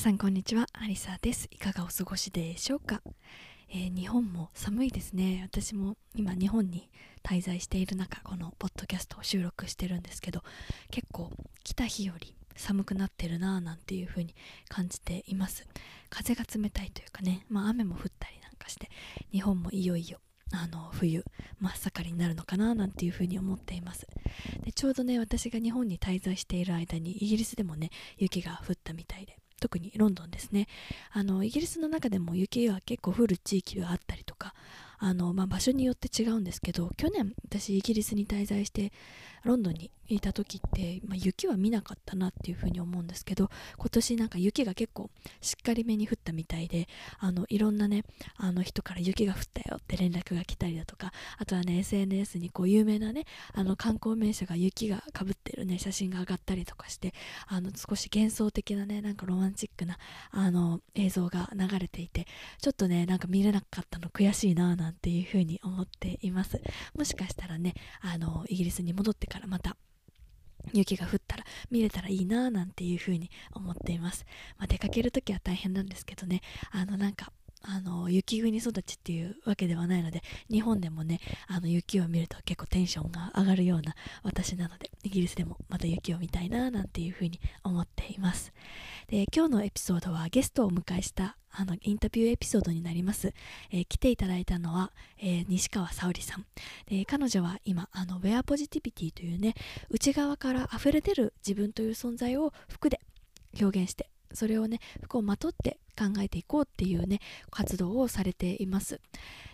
[0.00, 0.66] さんこんにちは。
[0.72, 1.46] アリサです。
[1.50, 3.02] いかがお過ごしでしょうか、
[3.68, 5.46] えー日本も寒いですね。
[5.46, 6.88] 私も今日本に
[7.22, 10.42] 滞在している中このポッドキャストを収録してるんですけど
[10.90, 11.30] 結構
[11.64, 14.34] 来た日より寒くなってるなぁなんていう風に
[14.70, 15.66] 感じています。
[16.08, 18.88] 風が冷たいというかね、まあ、雨も降ったりなんかして
[19.30, 20.18] 日本もいよいよ
[20.50, 21.22] あの冬
[21.60, 24.06] 真っ盛りになるのかななんていう風に思っています。
[24.64, 30.66] でちょうどね私が日本に滞在している間にイギリスでもね雪が降ったみたいで特にロンドンですね。
[31.12, 34.54] あのイギリスの中でも雪は結構降る地域があったりとか
[34.98, 38.92] あの、まあ、場所によって違うんですけど去年私イギリスに滞在して
[39.44, 45.10] ロンドンにいた時って、まあ、雪は見なかったなっていうふうに思うんですけど今年なんか雪が結構
[45.40, 46.88] しっかりめに降ったみたいで
[47.18, 48.04] あのいろんなね
[48.36, 53.24] あの人から雪が降ったよって連絡が来たりだとかあとはね SNS にこう有名なね
[53.54, 57.14] あの観光名所が雪がかぶってるね写真が上がったりとかして
[57.46, 59.96] あの少し幻想的なねなんかロマンチックな
[60.30, 62.26] あの映像が流れていて
[62.60, 66.60] ちょっとねなんか見れなかったの悔しいななんていうふうに思っています。
[66.96, 69.76] もしかしたらねあのイギリスに戻ってからまた
[70.74, 74.26] 雪が降ったら見れたらいいななんていうふうに思っています、
[74.58, 76.42] まあ、出かけるときは大変なんですけどね。
[76.70, 77.32] あのなんか
[77.62, 88.52] あの雪国育ちっていうわけではないので日本でもねあの雪を見ると結構テンションが上がるような私なのでイギリスでもまた雪を見たいななんていうふうに思っています。
[89.08, 93.34] で今日のエピソードはゲストをお迎えしたあのインタビューエピソードになります、
[93.70, 96.46] えー来ていただいたのは、えー西川沙織さん。
[96.86, 99.54] で彼女は今あのウェアポジティビティというね
[99.90, 103.00] 内側から溢れ出る自分という存在を服で
[103.60, 107.20] 表現してそれをね服をまとって考えていこうっていうね
[107.50, 109.00] 活動をされています。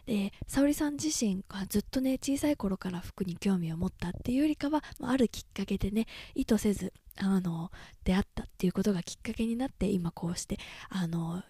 [0.06, 7.72] で沙織さん自身がずっとね小さい頃から服に興味を持ったっていうよりかはあるきっかけでね意図せずあの
[8.04, 11.42] 出会ったっていうことがきっかけになって今こうしてあの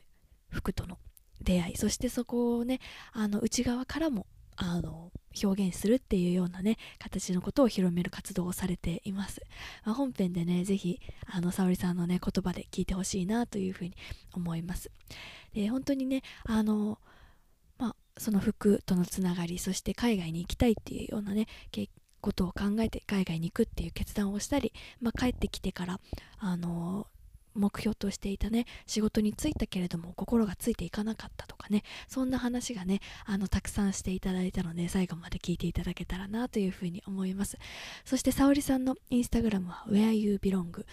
[0.48, 0.98] 服との
[1.42, 2.80] 出会いそしてそこをね
[3.12, 4.26] あの内側からも
[4.56, 5.10] あの
[5.42, 9.42] 表現するっていうようなね形のことを広める活動をされています、
[9.84, 13.94] まあ本編でねぜひあの沙織さんのね言葉で聞いてほしいなというふうに
[14.32, 14.90] 思います。
[15.52, 16.98] で本当にねあの
[17.78, 21.88] まあその服とのつながりそして海外に行きたいっていうようなねけ
[22.20, 26.00] ことを考えて海外に行くっていう決断をしたり、まあ、帰ってきてから
[26.38, 27.06] あの
[27.56, 37.58] 目標としていたね仕事に就いたけれども心がついていかなかったとかねそんな話がねあのたくさんしていただいたので最後まで聞いていただけたらなというふうに思います。
[38.04, 40.84] そして沙織さんのインスタグラムは whereyoubelong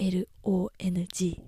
[0.00, 1.40] wear.u.belong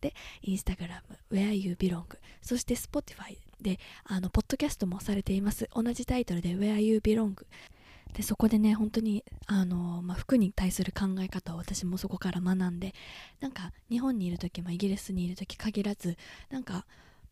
[0.00, 2.04] でインスタグラム whereyoubelong
[2.40, 5.68] そして Spotify であのポッドキャストもされています。
[5.74, 7.34] 同じタイトルで whereyoubelong
[8.14, 12.94] でそこでね本当にあの、まあ、服に対する考え方を私もそこから学んで
[13.40, 16.16] なんか日本にいる時、まあ、イギリスにいる時限らず
[16.50, 16.86] なんか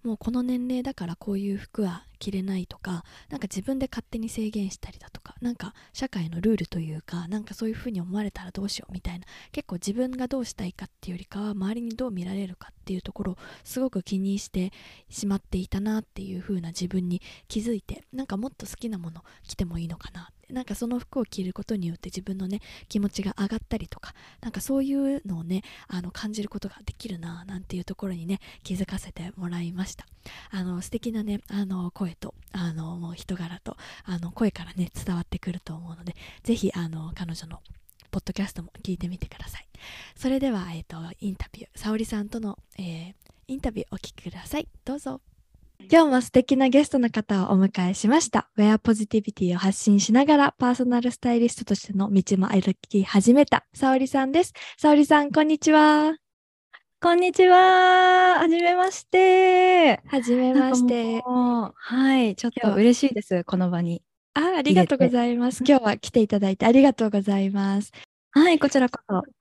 [0.04, 14.72] もうこの年齢だからこういう服は着れないとかなんか自分で勝手に制限したりだとかなんか社会のルールというかなんかそういう風に思われたらどうしようみたいな結構自分がどうしたいかっていうよりかは周りにどう見られるかっていうところをすごく気にして
[15.10, 30.06] しまっていたなっていう風な自分に気づいてなんかもっと好きなもの着てもいいのかなってなんかその服を着ることによって自分のね気持ちが上がったりとかなんかそういうのをねあの感じることができるななんていうところにね気づかせてもらいました。
[30.50, 37.60] あの素敵なねあの声とあのもう人柄とあの声からね伝わってくると思うのでぜひあの彼女の
[38.10, 39.66] ポッドキャストも聞いてみてください。
[40.16, 43.14] それでは、えー、とインタビュー沙織さんとの、えー
[43.48, 44.68] インタビューお聞きください。
[44.84, 45.22] どうぞ。
[45.90, 48.50] 今日も素敵なゲストの方をお迎えしました。
[48.56, 54.52] ウェアポジティビティを発信しながらパーソナルスタイリストとしての道も歩き始めた沙織さんです。
[54.76, 56.16] 沙織さん、こんにちは。
[57.00, 58.38] こんにちは。
[58.38, 60.02] はじめまして。
[60.08, 61.22] はじめまして。
[61.24, 63.44] はい、ちょっと嬉しいです。
[63.44, 64.02] この場に。
[64.34, 65.64] あありがとうございます。
[65.66, 67.92] 今日は来ていただいてありがとうございます。
[68.32, 69.37] はい、こちらこそ。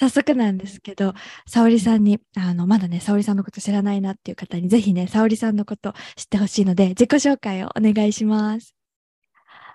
[0.00, 1.12] 早速なんですけど、
[1.46, 8.74] 沙織さんに、あの、まだね、沙織さんのこと知らないなっていう方に、ぜひね、沙織さんのこと知ってほしいので、自己紹介をお願いします。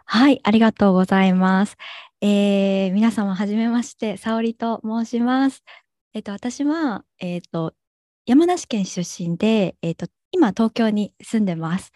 [0.06, 1.78] はい、ありがとうございます。
[2.22, 5.62] えー、皆様はじめまして、沙織と申します。
[6.16, 7.76] えっ、と、私は、えっ、と、
[8.26, 11.92] 山梨県出身で、えっ、と、今東京に住んでます。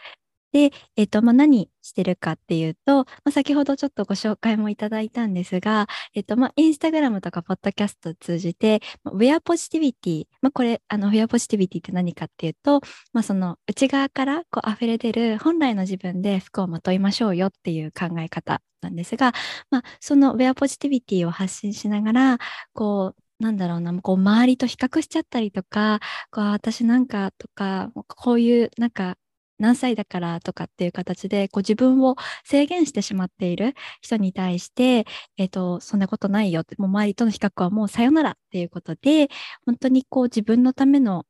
[0.51, 12.81] で、えっ、と、まあ、何してるかっていうと、まあ、先ほどちょっとご紹介もいただいたんですが、えっ、と、まあ、インスタグラムとかポッドキャストを通じて、ウェアポジティビティ、まあ、これ、あの、ウェアポジティビティって何かっていうと、
[13.13, 19.33] まあ、その内側からこう溢れ出る本来の自分で服をまといましょうよっていう考え方なんですが、
[19.69, 22.37] まあ、そのウェアポジティビティを発信しながら、
[22.73, 25.99] こう、なんだろうな、こう周りと比較しちゃったりとか、
[26.31, 29.15] こう私なんかとか、こういうなんか
[29.59, 35.05] 何歳だからとかっていう形でこう自分を制限してしまっている人に対して、
[35.37, 39.29] えっ、と、そんなことないよって、もう周りとの比較はもうさよならっていうことで、
[39.65, 41.25] 本当にこう自分のための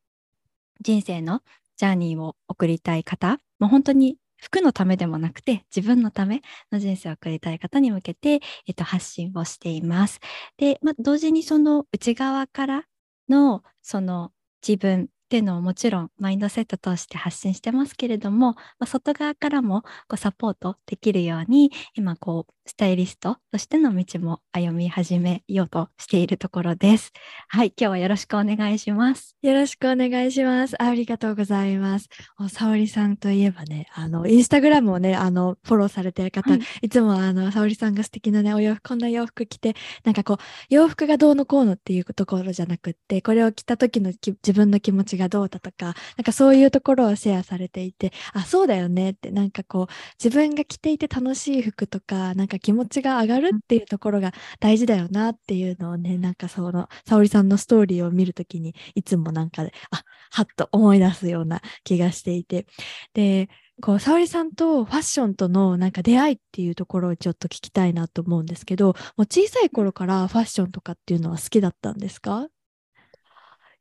[0.82, 1.42] 人生の
[1.78, 6.42] ジャーニーを送りたい方、もう本当に服のためでもなくて自分のため
[6.72, 10.20] の人生を送りたい方に向けて、えっと、発信をしています。
[10.58, 12.84] で、まあ、同時にその内側から
[13.28, 14.32] のその
[14.66, 27.12] 自分っていうのをもちろんマインドセット通して発信してますけれども、まあ、外側からもこうサポートできるように今こうスタイリストとしての道も歩み始めようとしているところです。
[27.48, 29.36] はい、今日はよろしくお願いします。
[29.42, 30.80] よろしくお願いします。
[30.80, 32.10] ありがとうございます。
[32.48, 40.38] 沙織さんといえばね、あのインスタグラムをね、あのフォローされてる方、はい、いつもあの沙織さんが素敵なねお洋服こんな洋服着て、なんかこう
[40.70, 49.94] 洋服がどうのこうのっていうところじゃなくって、これを着た時の自分の気持ちがどうだとか、なんかそういうところをシェアされていて、あ、そうだよねって、なんかこう、
[50.24, 62.66] 自分が着ていて楽しい服とか、なんか気持ちが上がるっていうところが大事だよなっていうのをね、なんかその、沙織さんのストーリーを見るときに、いつもなんかで、あ、はっと思い出すような気がしていて。
[63.14, 63.50] で、
[63.82, 72.48] こう、沙織さんとファッションとのなんか出会いっていうところをちょっと聞きたいなと思うんですけど、もう小さい頃からファッションとかっていうのは好きだったんですか？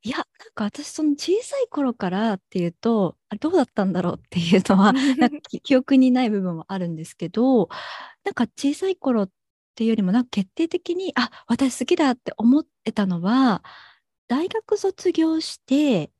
[0.02, 7.68] いや、なんか私、その小さい頃からっていうと、あれどうだったんだろうっていうのは、なんか 記憶にない部分もあるんですけど、
[8.24, 9.30] なんか小さい頃っ
[9.74, 13.62] ていうよりも、なんか決定的に、あ、私好きだって思ってたのは、
[14.28, 16.12] 大学卒業して、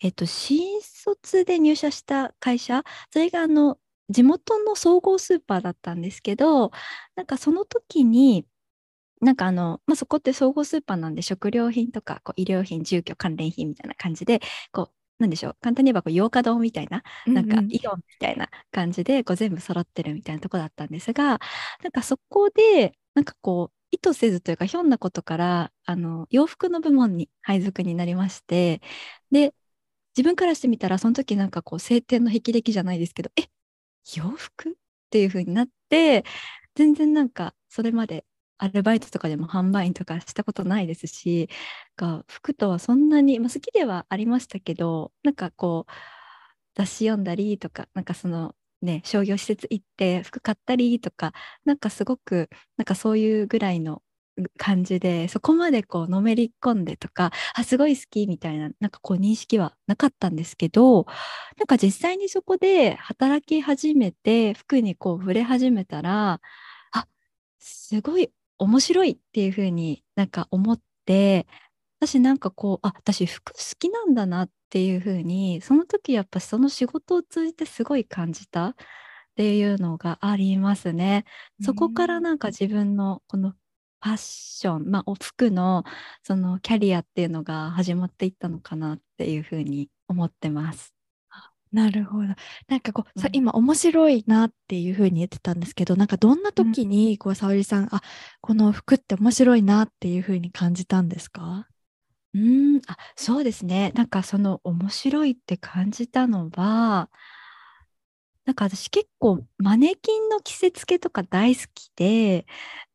[0.00, 3.78] えっと、新卒で入社した会社、それがあの、
[4.08, 6.70] 地元の総合スーパーだったんですけど、
[7.16, 8.46] なんかその時に、
[9.20, 14.40] なんかあの、まあ、そこって総合スーパーなんで食料品とかこう医療品、住居関連品みたいな感じで、
[14.72, 21.40] こう、なんでしょう、簡単に言えばこう洋華堂みたいな、なんかイオンみたいな感じでこう全部揃ってるみたいなとこだったんですが、
[21.82, 28.82] なんかそこで、なんかこう、意図せずというか、ひょんなことから、あの、洋服の部門に配属になりまして、
[29.30, 29.54] で、
[30.16, 33.44] 自分からしてみたら、その時なんかこう、晴天の霹靂じゃないですけど、え、
[34.16, 34.70] 洋服？
[34.70, 34.74] っ
[35.10, 36.24] ていう風になって、
[36.74, 38.24] 全然なんか、それまで
[38.58, 41.48] アルバイトとかでも販売員とかしたことないですし、
[41.96, 45.92] が服とはそんなに、まあ、好きではありましたけど、なんかこう、
[46.74, 51.32] 雑誌読んだりとか、なんかそのね、商業施設行って服買ったりとか、
[51.64, 54.02] なんかすごく、なんかそういうぐらいの
[54.58, 61.06] 感じで、そこまでこうのめり込んでとか、あ、すごい好きみたいな、なんかこう認識はなかったんですけど、
[61.58, 66.40] なんか実際にそこで働き始めて、服にこう触れ始めたら、
[66.92, 67.06] あ、
[67.58, 71.46] すごい面白いっていうふうになんか思って、
[72.00, 78.74] 私なんかこう、あ、私服好きなんだなっていうふうに、その時やっぱその仕事を通じてすごい感じたっ
[79.36, 81.24] ていうのがありますね。
[81.62, 85.84] そこからなんか自分のこのファッション、まあ、お服の
[86.22, 90.95] そのキャリアっていうのが始まっていったのかなっていうふうに思ってます。
[91.76, 92.28] なるほど。
[92.68, 98.00] なんかこう、さ、今面白いなっていうふうに言ってたんですけど、なんかどんな時に、こう、沙織さん、あ、
[98.40, 101.68] この服って面白いなっていうふうに感じたんですか？
[102.34, 103.92] うん、あ、そうですね。
[103.94, 107.10] なんかその面白いって感じたのは、
[108.46, 112.46] なんか私結構マネキンの着せ付けとか大好きで、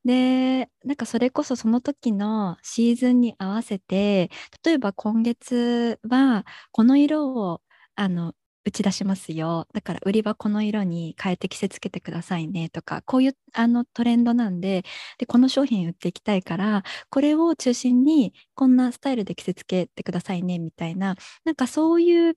[0.05, 4.31] で、なんかそれこそその時のシーズンに合わせて、
[4.65, 7.61] 例えば今月はこの色を
[7.95, 8.33] あの
[8.65, 9.67] 打ち出しますよ。
[9.73, 14.83] だから売り場この色に変えて着せつけてくださいねとか、こういうあのトレンドなんで、
[15.17, 21.15] で、この商品売っていきたいから、これを中心にこんなスタイルで着せつけてくださいねみたいな、
[21.45, 22.35] なんかそういう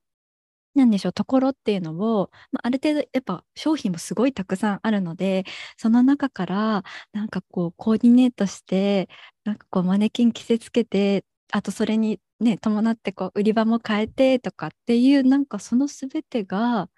[0.75, 5.45] なんでしょう、ところっていうのを、まあ、ある程度やっぱ商品もすごいたくさんあるので、
[5.77, 9.09] その中からなんかこうコーディネートして、
[9.45, 16.91] なんかこうマネキン着せつけて、あとそれにね、伴ってこう売り場も変えてとかっていう、なんかその全てが、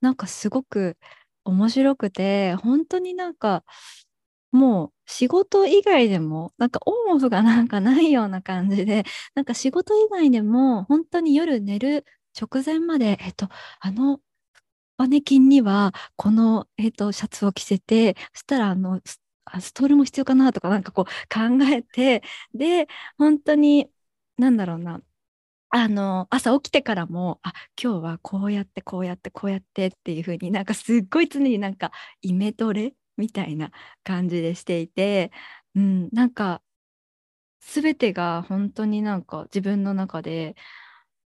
[0.00, 0.96] なんかすごく
[1.44, 3.64] 面白くて、本当になんか、
[4.52, 9.04] もう仕事以外でもなんかオンオフがなんかないような感じで
[9.34, 12.04] なんか仕事以外でも本当に夜寝る
[12.40, 13.48] 直前までえっと
[13.80, 14.20] あの
[14.98, 19.19] マネキンにはこの、えっと、シャツを着せてそしたらあのス
[19.60, 22.22] ストールも必要かなとかなんかこう考えて
[22.54, 22.88] で
[23.18, 23.90] 本当に
[24.38, 25.02] なんだろうな。
[25.72, 31.92] あの朝起きてからもあ今日はこうやってこうやってこうやってっていう風になんかすっごい常になんか
[32.22, 33.70] イメトレみたいな
[34.02, 35.30] 感じでしていて、
[35.76, 36.60] うん、なんか
[37.60, 40.56] 全てが本当になんか自分の中で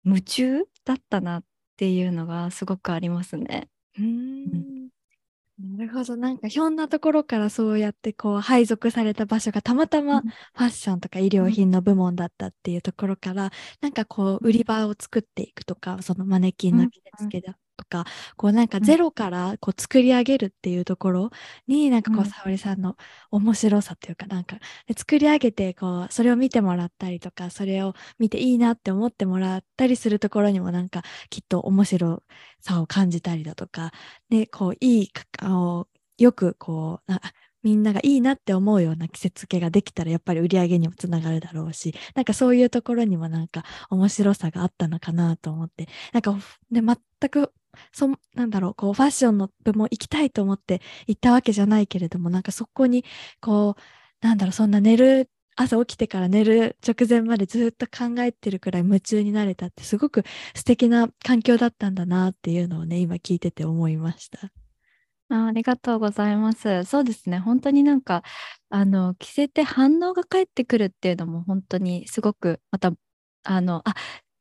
[0.03, 1.43] 夢中だったなっ
[1.77, 3.69] ていうのがすごくありますね。
[3.97, 4.89] うん、
[5.59, 6.15] なるほど。
[6.15, 18.05] なんかひょんなところからそうやってこう配属された場所がたまたまファッションとか医療品の部門だったっていうところから、うん、なんかこう売り場を作っていくとかそのマネキンの着付けだとか、
[18.37, 21.29] こうなんかゼロからこう作り上げるっていうところ
[21.67, 22.97] に、なんかこう、沙織さんの
[23.31, 24.57] 面白さというか、なんか
[24.97, 32.23] 作り上げて、こう、それを見てもらったりとか、それを見ていいなって思ってもらったりするところにも、なんかきっと面白
[32.61, 33.91] さを感じたりだとか、
[34.29, 35.11] で、こう、いい、
[36.19, 37.13] よくこう、
[37.67, 46.33] みんながいいなって思うような季節系ができたらやっぱり売り上げにもつながるだろうしなんかそういうところにもなんか面白さがあったのかなと思ってなんか
[46.71, 47.51] で全く
[47.91, 53.03] そなんだろうこうファッションの部門行きたいと思って行ったわけじゃないけれどもなんかそこに
[53.41, 60.23] こうなんだろうそんな寝る朝起きてから寝る直前までずっと考えてるくらい夢中になれたってすごく
[60.55, 64.51] 素敵な環境だったんだなっていうのをね今聞いてて思いました。
[65.29, 66.83] あありがとうございます。
[66.85, 67.39] そうですね。
[67.39, 68.23] 本当になんか、
[68.69, 72.91] あの、着せて反応が返ってくるっていうのも本当にすごく、また、
[73.43, 73.93] あの、あ、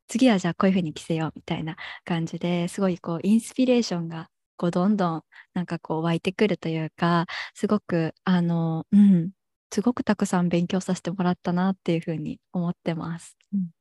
[0.09, 5.23] 次はじゃあこういうふうに着せようみたいな感じですごいこうインスピレーションがこうどんどん
[5.55, 9.33] なんかこう湧いてくるというかすごくあのうん
[9.73, 13.37] すごくたくさん勉強させてもらったなっていうふうに思ってます。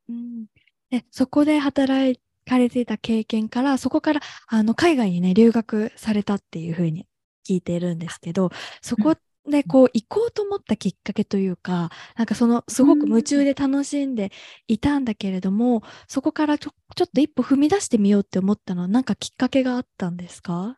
[0.10, 0.46] うん、
[0.92, 7.08] でそこで働かれていた経験からそこからあの海外にね留学されたっていうふうに
[7.48, 9.16] 聞いてるんですけどそこ
[9.50, 14.32] でこう行こうと思ったきっかけというかなんかそのすごく夢中で楽しんで
[14.68, 20.78] いたんだけれども、うん、そこからちょちょっと一歩踏み出してみようって思ったのは何かきっかけがあったんですか？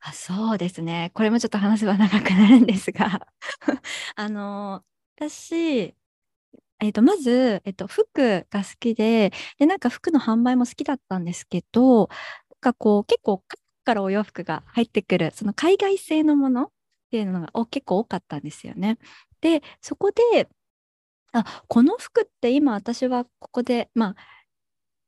[0.00, 1.10] あそうですね。
[1.14, 3.26] これもちょっと話は長くなるんですが。
[4.16, 4.84] あの
[5.16, 5.94] 私
[6.80, 12.08] えー、とまず、えー、と服が好きででなんか服の販売も好きだったんですけどなん
[12.60, 13.42] かこう結構
[13.84, 16.70] からお洋服が入ってくるその海外製のものっ
[17.10, 18.98] ていうのが結構多かったんですよね。
[19.40, 20.48] でそこで
[21.32, 24.16] あこの服って今私はここでまあ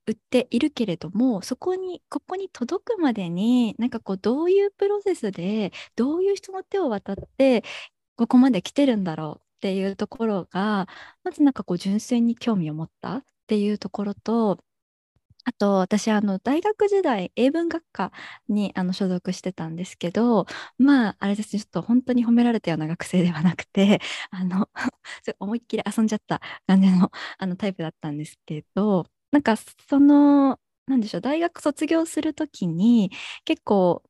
[0.06, 7.64] 売っているけれどもそこにここに届くまでになんかこうどういうプロセスでどういう人の手を渡って
[8.16, 10.88] ここまで来てるんだろうっていうところが
[11.24, 14.58] まずなんかこう純粋に興味を持ったっていうところと
[15.44, 18.10] あと、私、あの、大学時代、英文学科
[18.48, 20.46] にあの所属してたんですけど、
[20.78, 24.68] まあ、あれですね、ちょっと本当に褒められたような学生ではなくて、 あの、
[25.38, 33.10] 思いっきり遊んじゃった感じの あのタイプだったんですけど、なんか、その、なんでしょう、大学卒業するときに、
[33.44, 34.02] 結構、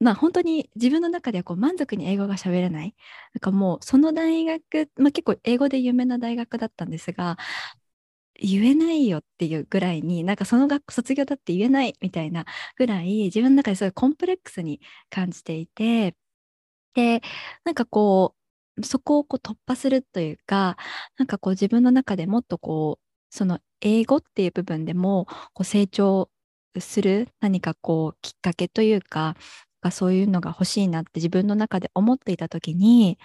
[0.00, 2.94] まあ本当に自分の中ではこう満足に英語が喋れない。
[3.34, 7.36] なんかもうその大学、まあ、結構英語で有名な大学だったんですが、
[8.40, 14.80] 言えないよっていうぐらいになんかその学校卒業だって言えないみたいなぐらい自分の中ですごいコンプレックスに
[15.10, 16.16] 感じていて
[16.94, 17.22] で
[17.64, 18.34] なんかこ
[18.78, 20.76] うそこをこう突破するというか
[21.18, 26.30] なんかこう自分の中でもっとこうその英語っていう部分でもこう成長
[26.78, 29.36] する何かこうきっかけというか
[29.90, 33.18] そういうのが欲しいなって自分の中で思っていた時に、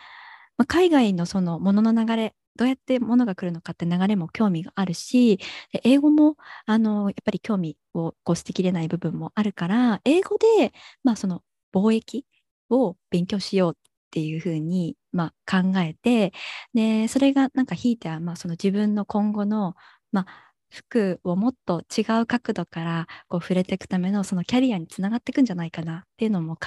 [0.57, 5.39] まあ、海外のそのものの流れどうやって物が来るのかって流れも興味があるし、
[5.83, 10.71] 英語もあのやっぱり興味をこう捨てきれない部分もあるから、英語で、
[11.03, 11.41] まあ、その
[11.73, 12.25] 貿易
[12.69, 13.81] を勉強しようっ
[14.11, 16.31] ていうふうに、まあ、考えて、
[16.73, 19.75] でそれがなんかひいては、まあ、その自分の今後の、
[20.13, 26.61] まあ、服をもっと違う角度からこう触れていくためのそのキャリアにつながっていくんじゃないかなっていうのも考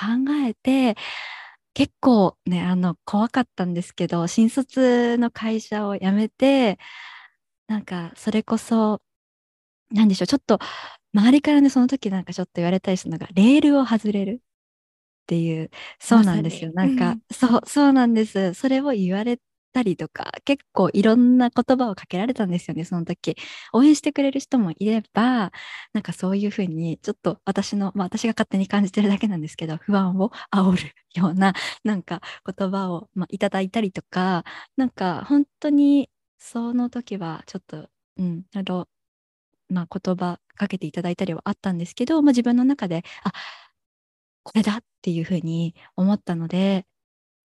[0.47, 0.97] えて
[1.79, 6.77] 結構ね、あの、怖かったんですけど、新卒の会社を辞めて、
[7.69, 9.01] なんか、それこそ、
[9.91, 10.59] なんでしょう、ちょっと、
[11.15, 14.45] 周りからね、その時なんかちょっと言われたりするのが、レールを外れるっ
[15.27, 16.73] ていう、そうなんですよ。
[16.75, 18.55] なんか、うん、そう、そうなんです。
[18.55, 19.41] それを言われ
[19.73, 23.37] たりとか、結構いろんな言葉をかけられたんですよね、その時。
[23.73, 25.53] 応援してくれる人もいれば、
[25.93, 32.21] なんかそういうふうに、ちょっと私の、まあ私が勝手に感じてるだけなんですけど、不安を煽るような、なんか
[32.59, 34.45] 言葉を、まあ、いただいたりとか、
[34.77, 38.89] なんか本当にその時はちょっと、うん、あの、
[39.71, 43.33] まあ言葉かけていただいたりはあったんですけど、まあ自分の中で、あ、
[44.43, 46.87] これだっていうふうに思ったので、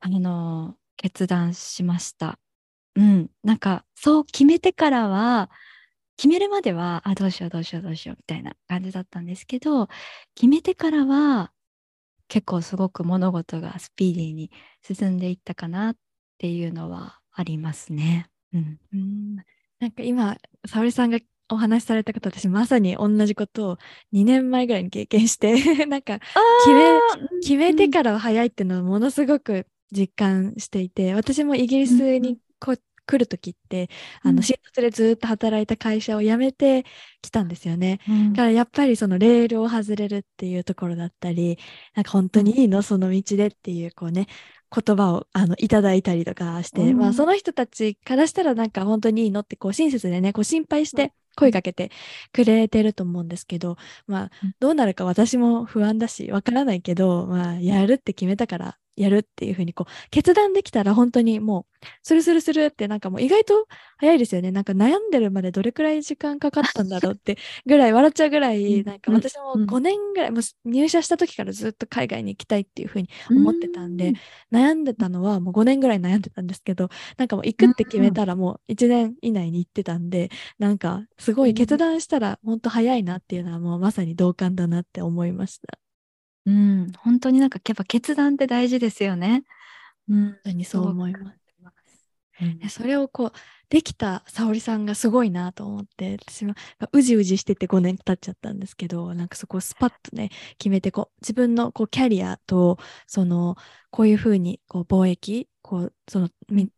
[0.01, 2.39] あの、決断しました。
[2.95, 3.29] うん。
[3.43, 5.50] なんか、そう決めてからは、
[6.17, 9.88] 決めるまでは、あ、どうしようどうしようどうしようみたいな感じだったんですけど、
[10.35, 11.51] 決めてからは、
[12.27, 15.95] 結構すごく物事がスピーディーに進んでいったかなっ
[16.38, 18.29] ていうのはありますね。
[18.53, 18.79] うん。
[18.93, 19.35] うん
[19.79, 21.19] なんか今、沙織さんが
[21.50, 23.77] お話しされた方、私まさに同じことを
[24.13, 25.53] 2年前ぐらいに経験して
[25.85, 27.00] なんか決め、
[27.41, 32.75] 決めてからは早いっていうのをものすごく実感していて、私もイギリスにこ、
[33.06, 33.90] 来る時って、
[34.22, 36.86] あの、新卒でずっと働いた会社を辞めて
[37.22, 38.00] きたんですよね。
[38.08, 41.58] うん、だからやっぱりそのレールを外れるっていうところだったり、
[41.96, 44.28] なんか本当にいいのその道でっていう、こうね、
[44.74, 51.92] 言葉をあのいただいたりとかして、うん、まあその人たちからしたらなんか本当にいいのってこう親切でね、こう心配して声かけて
[52.32, 64.51] くれてると思うんですけど、まあどうなるか私も不安だし、わからないけど、まあやるって決めたからやるっていうふうにこう決断できたら本当にもうスルスルスルってなんかもう意外と早いですよね。
[64.51, 74.13] なんか悩んでるまでどれくらい時間かかったんだろうってぐらい笑っちゃうぐらいなんか私も5年ぐらいもう入社した時からずっと海外に行きたいっていうふうに思ってたんで
[74.51, 85.83] 悩んでたのはもう5年ぐらい悩んでたんですけどなんかもう行くって決めたらもう1年以内に行ってたんでなんかすごい決断したら本当早いなっていうのはもうまさに同感だなって思いました。
[86.45, 89.43] うん、本当になんかやっぱ決断って大事ですよね。
[90.09, 91.43] うん、本当にそう思います。
[92.41, 93.31] うん、それをこう
[93.69, 96.55] できた沙織さんがすごいなと思って私も
[96.91, 103.55] うじうじしてて5年経っちゃったんですけどなんかそこをスパッとね決めてこう自分のこうキャリアとその
[103.91, 106.30] こういうふうにこう貿易こうその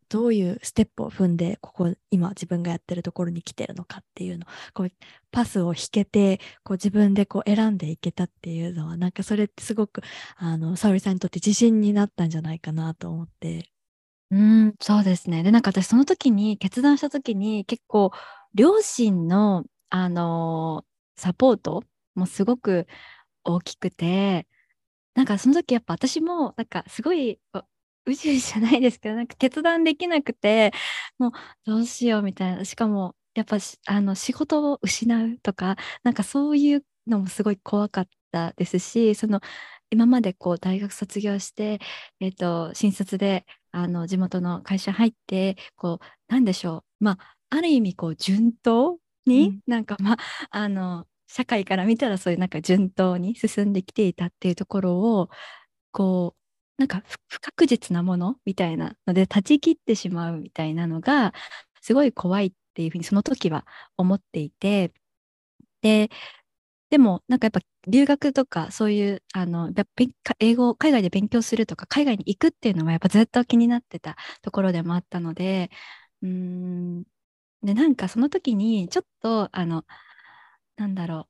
[0.10, 4.92] どういうステップを踏んでここ今自分がやってるところに来てるのかっていうのこう
[5.32, 10.02] パスを引けてこう自分でこう選んでいけたっていうのはなんかそれってすごく
[10.38, 13.72] あの沙織さんにとって自信になったんじゃないかなと思って。
[14.32, 15.44] うん、そうですね。
[15.44, 18.12] で、なんか私その時に決断した時に結構
[18.54, 21.84] 両親のあのー、サポート
[22.16, 22.88] もすごく
[23.44, 24.48] 大きくて、
[25.16, 27.40] なんかその時やっぱ私もなんかすごい
[28.06, 30.72] うじうじじゃないですけど、なんか決断できなくて、
[31.18, 31.32] もう
[31.66, 32.66] どうしようみたいな。
[32.66, 39.42] しかも、やっぱあの仕事を失うとか、なんかそういうのもすごい怖かったですし、その
[39.90, 41.80] 今までこう大学卒業して、
[42.20, 47.04] えっ、ー、と、新卒であの地元の会社入って、こう、なんでしょう。
[47.04, 50.18] まあ、ある意味こう順当に、うん、なんかまあ、
[50.52, 55.30] あの、社会から見たらそういうなんか順当に進んできていたっていうところを、
[55.92, 56.45] こう、
[56.78, 61.34] なんか不確実なものみたいなので断ち切ってしまうみたいなのが
[61.82, 63.66] すごい怖いっていうふうにその時は
[63.98, 64.94] 思っていて
[65.82, 66.10] で
[66.90, 69.72] でもなんかやっぱ留学とかそういうあの
[70.40, 75.72] 英語を海外で勉強するとか海外に行くっていうのはやっぱずっと気になってたところでもあったので
[76.24, 77.04] うん
[77.64, 79.86] でなんかその時にちょっとあの
[80.78, 81.30] なんだろ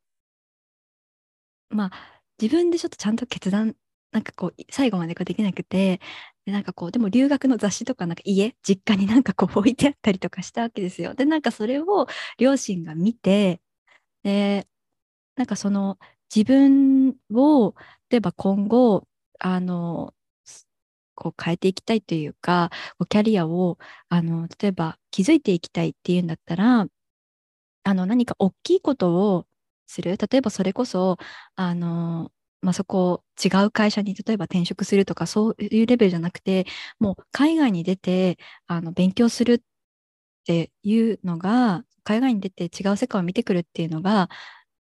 [1.72, 1.76] う。
[1.76, 3.76] まあ自分でちょっとちゃんと決断
[4.16, 6.00] なんかこう、最後までこうできなくて、
[6.46, 11.16] で、なんかこう、でも留学の雑誌とか、なんか家、実家になんかこう置いてあったりとかしたわけですよ。
[11.16, 12.08] で、なんかそれを
[12.40, 13.62] 両親が見て、
[14.24, 14.68] で、
[15.38, 16.00] なんかその
[16.36, 17.76] 自分を、
[18.10, 19.08] 例えば今後、
[19.40, 20.14] あの、
[21.16, 22.72] こう変えていきたいというか、
[23.10, 23.78] キャリアを、
[24.10, 26.88] あの、例えば築いていきたいっていうんだったら、
[27.86, 29.48] あの、何か大きいことを
[29.88, 30.18] する。
[30.18, 31.18] 例えばそれこそ、
[31.58, 36.66] あの、まあ、そこ違う会社に例えば転職するとかそういうレベルじゃなくて
[37.00, 39.60] もう海外に出てあの勉強するっ
[40.46, 44.30] ていうのが海外に出て違う世界を見てくるっていうのが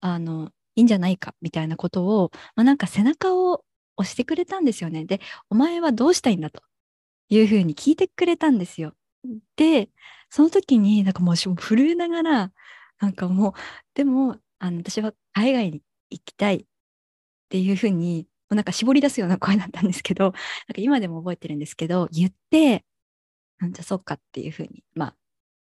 [0.01, 3.63] あのいいんじゃないかみたいなことを、まあ、なんか背中を
[3.97, 5.05] 押してくれたんですよね。
[5.05, 6.61] で、お前はどうしたいんだと
[7.29, 8.93] いうふうに聞いてくれたんですよ。
[9.55, 9.89] で、
[10.29, 12.51] その時になんかもう震えながら、
[12.99, 13.53] なんかもう、
[13.95, 16.55] でも、あの私は海外に行きたい。
[16.57, 20.35] っていうふうに、なんか絞り出すような声だったんですけど、 なんか
[20.77, 22.85] 今でも覚えてるんですけど、言って、
[23.59, 25.15] なんじゃそうかっていうふうに、まあ、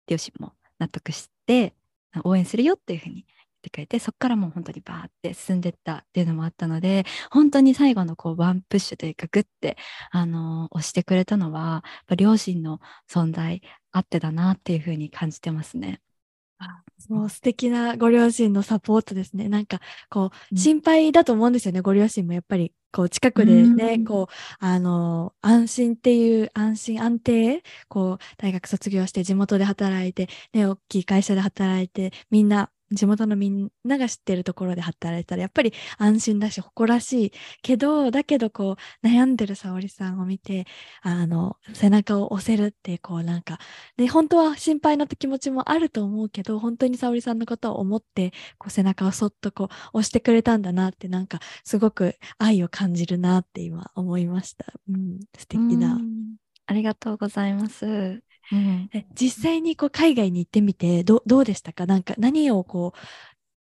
[0.08, 1.76] 両親も納得して、
[2.24, 3.26] 応援するよっていうふうに言っ
[3.63, 9.78] てくれてそこからもう本当にバーって進んでったっていうのもあったので本当に最後のこうワンプッシュというかグッて、
[10.12, 11.84] あのー、押してくれたのは
[12.18, 13.62] 両親の存在
[13.92, 16.02] あってだなっていうふうに感じてますね。
[17.10, 19.50] もう素敵なご両親のサポートですね。
[19.50, 19.80] なんか、
[20.10, 21.82] こう、心配だと思うんですよね。
[21.82, 40.65] ご両親もやっぱり、こう、近くでね、うん、こう、あの、安心っていう、安心安定、こう、大学卒業して地元で働いて、ね、大きい会社で働いて、みんな地元のみんなが知ってるところで働いたらやっぱり安心だし誇らしいけどだけどこう悩んでる沙織さんを見て
[41.02, 43.60] あの背中を押せるってこうなんか
[43.97, 54.65] で本当は心配な気持ちもあると思うけど本当に沙織さんのことを思ってこう背中をそっとこう押してくれたんだなってなんかすごく愛を感じるなって今思いました。
[54.89, 56.00] うん、素敵な。
[56.67, 58.21] ありがとうございます。
[58.52, 61.86] うん、実際にこう海外に行ってみてどどうでしたか？
[61.86, 63.00] なんか何をこう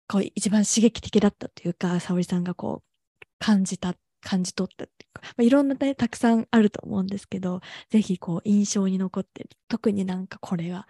[0.07, 10.87] こう一番刺激的だったというか沙織さんがこう感じた感じ取ったっていうか、まあ、いろんな、ね、たくさんあると思うんですけどぜひこう印象に残ってる特になんかこれは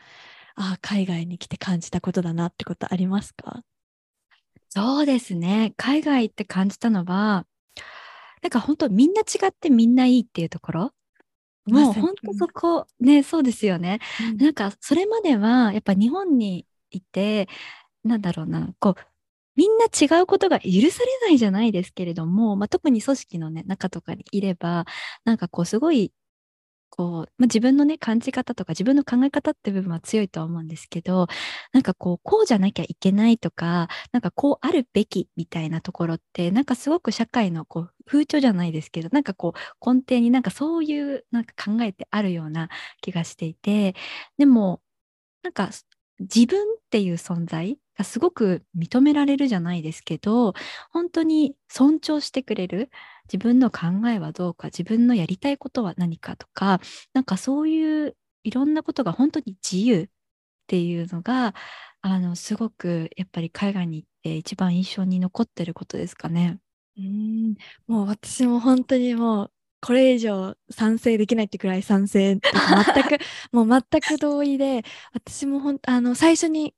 [0.56, 3.62] ああ海外に来て感じたことだなってことありますか？
[4.70, 5.72] そうですね。
[5.76, 7.46] 海外って感じたのは
[8.42, 10.90] なんか本当みんな違ってみんないいっていうところ
[11.66, 14.00] もう本当そこ、ね、そうですよね。
[14.32, 17.48] うん、なんかそれまではやっぱ日本にいて、
[18.04, 19.00] なんだろうな、こう、
[19.56, 24.84] みんな違うことが許されないじゃないですけれども、まあ、特に組織の、ね、中とかにいれば、
[25.24, 26.12] なんかこうすごい
[26.96, 31.26] こう、まあ、自分のね、感じ方とか自分の考え方って部分は強いとは思うんですけど、
[31.72, 42.68] なんかこう、こうじゃなきゃいけないとか、なんかこうあるべきみたいなところって、なんかすごく社会のこう風潮じゃないですけど、なんかこう、根底になんかそういうなんか考えてあるような
[43.00, 43.94] 気がしていて、
[44.38, 44.80] でも、
[45.42, 45.70] なんか
[46.32, 50.54] 自分っていう存在がすごく認められるじゃないですけど、
[50.90, 52.90] 本当に尊重してくれる。
[53.32, 56.80] 自分の考えはどうか、自分のやりたいことは何かとか、
[57.14, 60.08] なんかそういういろんなことが本当に自由っ
[60.66, 61.54] ていうのが、
[62.02, 66.58] あの、すごくやっぱり海外に行って一番印象に残ってることですかね。
[66.96, 67.54] うん、
[67.86, 69.52] もう私も本当にもう
[69.84, 72.36] これ以上賛成できないってくらい賛成。
[72.36, 73.18] 全く
[73.52, 76.74] もう全く同意で私もほんあの最初に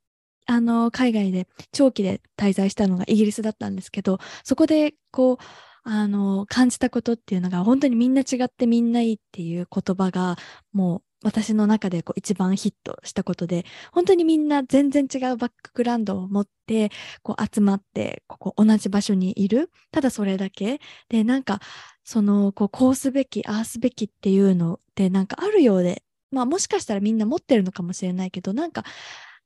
[0.47, 5.37] あの海外で長期で滞在したのがイギリスだったんですけどそこでこう
[5.85, 10.37] あの感じたことっていうのが本当にみんな違ってみんないいっていう言葉が
[10.73, 16.91] もう私の中でこう一番ヒットしたことで本当にみんな全然違うバックグラウンドを持って
[17.23, 19.71] こう集まってここ同じ場所にいる。
[19.93, 20.81] ただそれだけ。
[21.09, 21.61] でなんか
[22.05, 26.03] そのこうこうすべきああすべきっていうのってなんかあるようで。
[26.33, 28.85] まあもしかしたらみんな持ってるのかもしれないけどなんか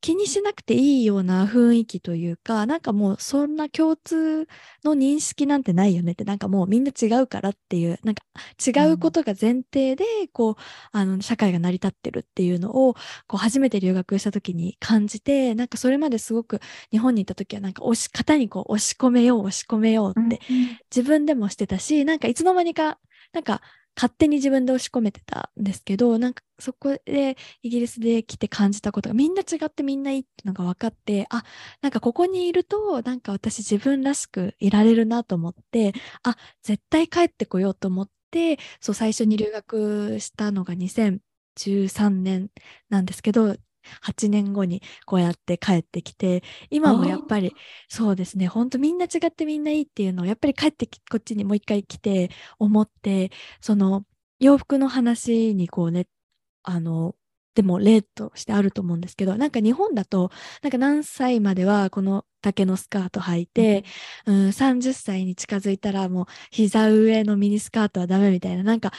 [0.01, 4.47] 気にしなくていいような雰囲気というか、なんかもうそんな共通
[4.85, 8.23] の認識なんてないよねって、なんかもうみんな違うからっていう、なんか
[8.65, 10.55] 違うことが前提で、こう、
[10.93, 12.95] あの、社会が成り立ってるっていうのを、
[13.27, 16.61] こう、初めて留学した時に感じて、なんかそれまですごく
[16.91, 20.41] 日本に行った時は、なんか押し、型にこう押し込めよう、押し込めようって
[20.95, 22.99] 自分でもしてたし、なんかいつの間にか、
[23.33, 23.61] なんか
[24.01, 31.45] 勝手に自分で押し込めてたんですけどなんかそこでイギリスで来て感じたことがみんな違ってみんないいっていうのが分かってあ
[31.83, 42.49] なんかここにいるとなんか私自分らしくいられるなと思ってあ絶対帰ってこようと思ってそう最初に留学したのが2013年
[42.89, 43.55] なんですけど
[44.03, 47.55] 8年後にこうやって帰ってきて今もやっぱり
[47.89, 54.05] そうですねほんとみんな違ってみんないいっていうのをやっぱり帰ってこっちにもう一回来て思ってその
[54.39, 56.07] 洋服の話にこうね
[56.63, 57.15] あの
[57.55, 60.31] でも例としてあると思うんですけどなんか日本だと
[60.63, 63.85] なんか何歳まではこの丈のスカート履いて、
[64.25, 68.93] うん、30歳に近づいたらもう膝上のミニスカートはダメみたいななんか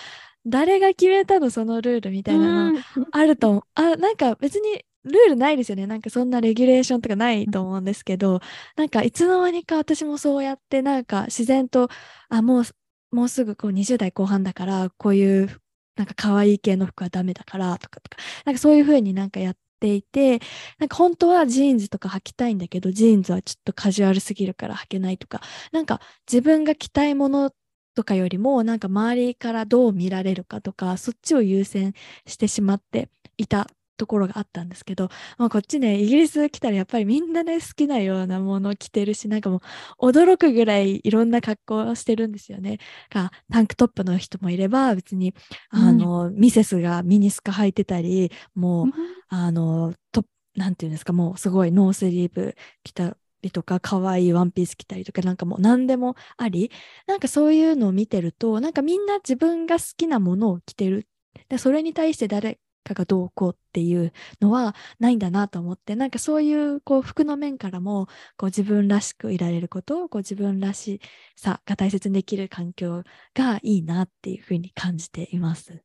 [0.45, 2.79] 誰が決めたのそのルールみたいなの
[3.11, 5.87] あると、あなんか別にルールないですよね。
[5.87, 8.39] なんかそんなレギュレーションとかないと思うんですけど
[8.75, 11.89] なんかいつの間にか私もそうやってなんか自然と
[12.29, 12.63] あもう
[13.11, 15.61] もうすぐこう20代後半だからこういう
[15.95, 20.39] なんか可愛い系の服はダメだからとかとかなんかそういう風になんかやっていて
[20.79, 25.99] なんか本当はジーンズとか履きたいんだけどジーンズはちょっとカジュアルすぎるから履けないとかなんか
[26.31, 27.51] 自分が着たいもの
[27.95, 31.93] とかよりもなんか周りからどう見られるかとかそっちを優先
[32.25, 33.67] してしまっていた
[34.01, 39.61] ところがあったんですけど、まあ、こっちねイギリス来たらやっぱりみんなね好きなようなもの着てるしなんかも
[39.99, 42.79] う驚くぐらいいろんな格好をしてるんですよね。
[43.11, 45.35] がタンクトップの人もいれば別に
[45.69, 48.93] あの、うん、ミセスがミニスカ履いてたりもう、うん、
[49.27, 50.23] あのト
[50.55, 56.71] なんていうんですかもうすごいノースリーブ着たりとか可愛いワンピース着たりとかなんかもう何でもあり。
[57.07, 61.07] なんかそういうのを見てるとなんかみんな自分が好きなものを着てる。
[61.49, 65.95] でそれに対して誰かがどうこうっていうのはないんだなと思って。
[65.95, 71.01] なんかそういうこう服の面からもこう自分らしくいられることをこう自分らし
[71.35, 75.83] さが大切にできる環境がいいなっていうふうに感じています。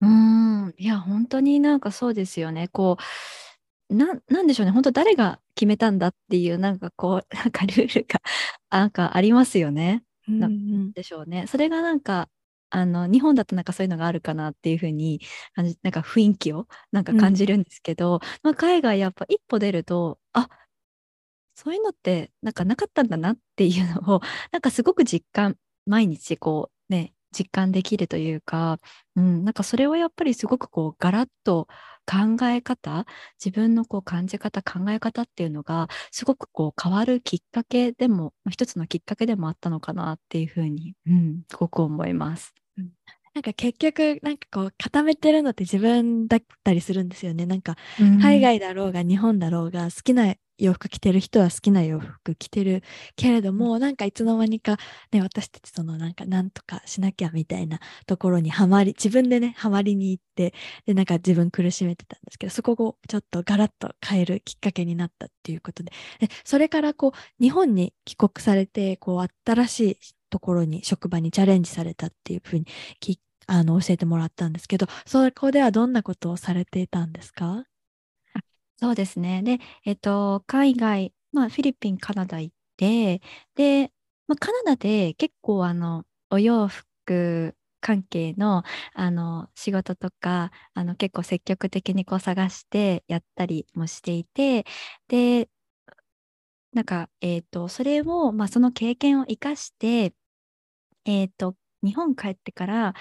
[0.00, 0.74] うん。
[0.76, 2.68] いや本当になんかそうですよね。
[2.68, 3.02] こう
[3.92, 8.20] ななんでしょうね本当誰が決めたんだっていうなんかこう なんかルールが
[8.70, 10.04] なんかありますよね。
[10.28, 11.46] なんでしょうね。
[11.48, 12.28] それがなんか
[12.70, 15.20] あの日本だとなんかそういうのがあるかなっていうふうに
[15.82, 20.48] なんか雰囲気をなんか感じるんですけど、うん、まあ、海外やっぱ一歩出るとあ
[21.54, 24.20] そういうのってなんかなかったんだなっていうのを
[24.52, 28.78] なんかすごく実感毎日こうね実感できるというか、
[29.16, 31.68] うん、なんかそれはやっぱりすごくこうガラッと
[32.06, 33.06] 考え方
[33.42, 42.54] 自分のこう感じ方考え方っていうのがすごくこう変わるきっかけでも一つのきっかけでもあったのかなっていうふうに、うん、すごく思います。
[43.34, 47.46] なんか結局なんかこう固めてるのって自分だったりするんですよね。
[47.46, 47.76] なんか
[48.20, 52.82] 海外だろうが日本だろうが好きな洋服着てる人は好きな洋服着てる
[53.16, 54.76] けれども、なんかいつの間にか
[55.10, 60.52] ね私たちそのなんかなんとかしなきゃみたいなところにはまり自分でねはまりに行って
[60.86, 65.92] でなんか自分苦しめてたんですけどそこをちょっとガラッと変えるきっかけになったっていうことで。
[66.20, 69.98] でそれからこう日本に帰国されてこう新しい
[70.32, 72.66] ところに職場にチャレンジされたっていうふうに
[73.46, 77.64] あの教えてもらったんですけどそこではどんなことをされていたんですか？
[78.78, 79.42] そうですね。
[79.44, 83.20] で、えっと、海外、まあ、フィリピン、カナダ行って、
[83.54, 83.92] で、
[84.26, 88.64] まあ、カナダで結構、あの、お洋服関係の、
[88.94, 94.64] あの、仕事とか、あの、結構積極的にこう探してやったりもしていて、
[95.08, 95.48] で、
[96.72, 100.14] なんか、えっと、それを、まあ、その経験を生かして、
[101.04, 102.94] えっと、日本帰ってから、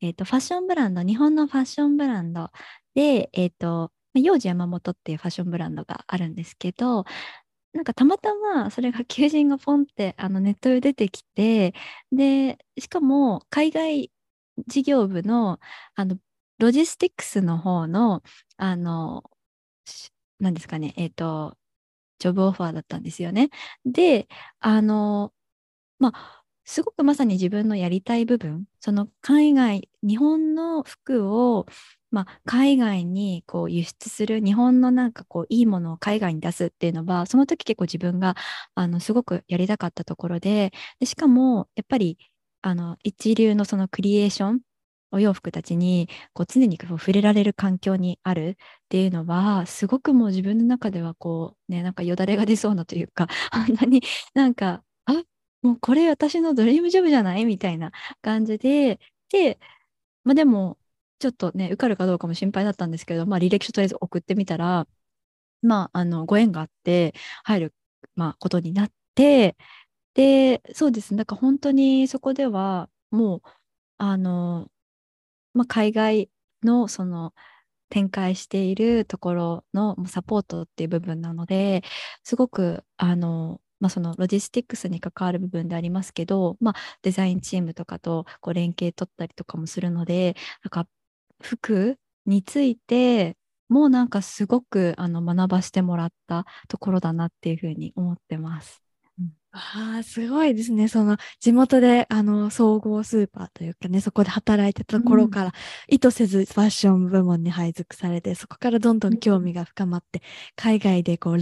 [0.00, 2.50] えっと、ファッションブランド、日本のファッションブランド
[2.94, 7.04] で、えっと、幼児山本っていうファッションブランドがあるんですけど、
[7.72, 11.74] なんかたまたまそれが求人がポンってあのネットで出てきて、
[12.12, 14.10] で、しかも海外
[14.66, 15.60] 事業部の
[15.94, 16.18] あの
[16.58, 18.22] ロジスティックスの方の、
[18.56, 19.24] あの、
[20.40, 21.56] なんですかね、えっ、ー、と、
[22.18, 23.50] ジョブオファーだったんですよね。
[23.84, 24.28] で、
[24.60, 25.32] あの、
[25.98, 26.37] まあ、
[26.68, 31.66] すごくまさに自分のやりたい部分、その海外、日本の服を
[32.10, 38.34] まあ、海外にこう輸出する日本のなんかこういいものを海外に出すっていうのはその時結構自分が
[38.74, 42.18] あのすごくやりたかったところででしかもやっぱり
[42.62, 44.60] あの一流のそのクリエーション
[45.10, 48.54] お洋服たちにこう常にこう触れられる環境にあるっ
[48.88, 54.02] ていうのはすごくもう自分の中ではこうねなんかよだれが出そうなというか 本当に
[54.34, 54.82] なんか
[55.68, 57.44] もうこれ私のドリームジョブじゃない？
[57.44, 59.00] みたいな感じで。
[59.30, 59.58] で、
[60.24, 60.78] まあ、でも
[61.18, 64.86] ちょっとね、受かるかどうかも心配だったんですけど、まあ、履歴書とりあえず送ってみたら、
[65.62, 67.74] まあ、あの、ご縁があって、入る、
[68.16, 69.56] まあ、ことになって、
[70.14, 71.14] で、そうです。
[71.14, 73.42] ね、だから本当にそこでは、もう、
[73.98, 74.70] あの、
[75.54, 76.30] まあ、海外
[76.64, 77.34] の、その、
[77.90, 81.82] 展開しているところのサポートっていう部分なので、
[82.24, 90.88] すごく、あの、まあ、そのロジスティックスに関わる部分でありますけど、まあ、デザインチームとかとこう連携取ったりとかもするので、なんか
[91.42, 93.36] 服について
[93.68, 98.87] もうなんかすごくあの学ばしてもらったところだなっていうふうに思ってます。
[99.76, 100.88] うん、あすごいですね。
[100.88, 105.52] その地元であの総合スーパーというかね、そこで働いてたところから、うん、
[105.88, 110.24] 意図せずファッション部門に配属されて、そこからどんどん興味が深まって、うん、
[110.56, 111.38] 海外でこう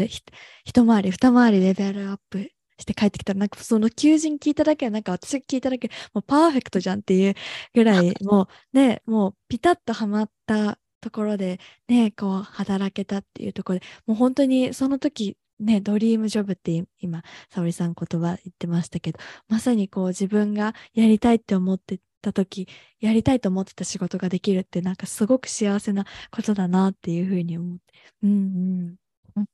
[0.65, 3.33] 一回り二回りレベルアップして帰ってきた。
[3.35, 7.35] ら、なんかその求人聞いただけは、なんか私聞いただけ、もうパーフェクトじゃんっていう
[7.75, 22.69] ぐらい、もうね、もうピタッとはまったところで、ね、こう働けたっていうところで、もう本当にその時、ね、ドリームジョブって今、沙織さん言葉言ってましたけど、まさにこう自分がやりたいって思ってた時、
[23.01, 27.95] やりたいと思ってた仕事ができるって、なんかすごく幸せなことだなっていうふうに思って。
[28.23, 29.47] うんうん。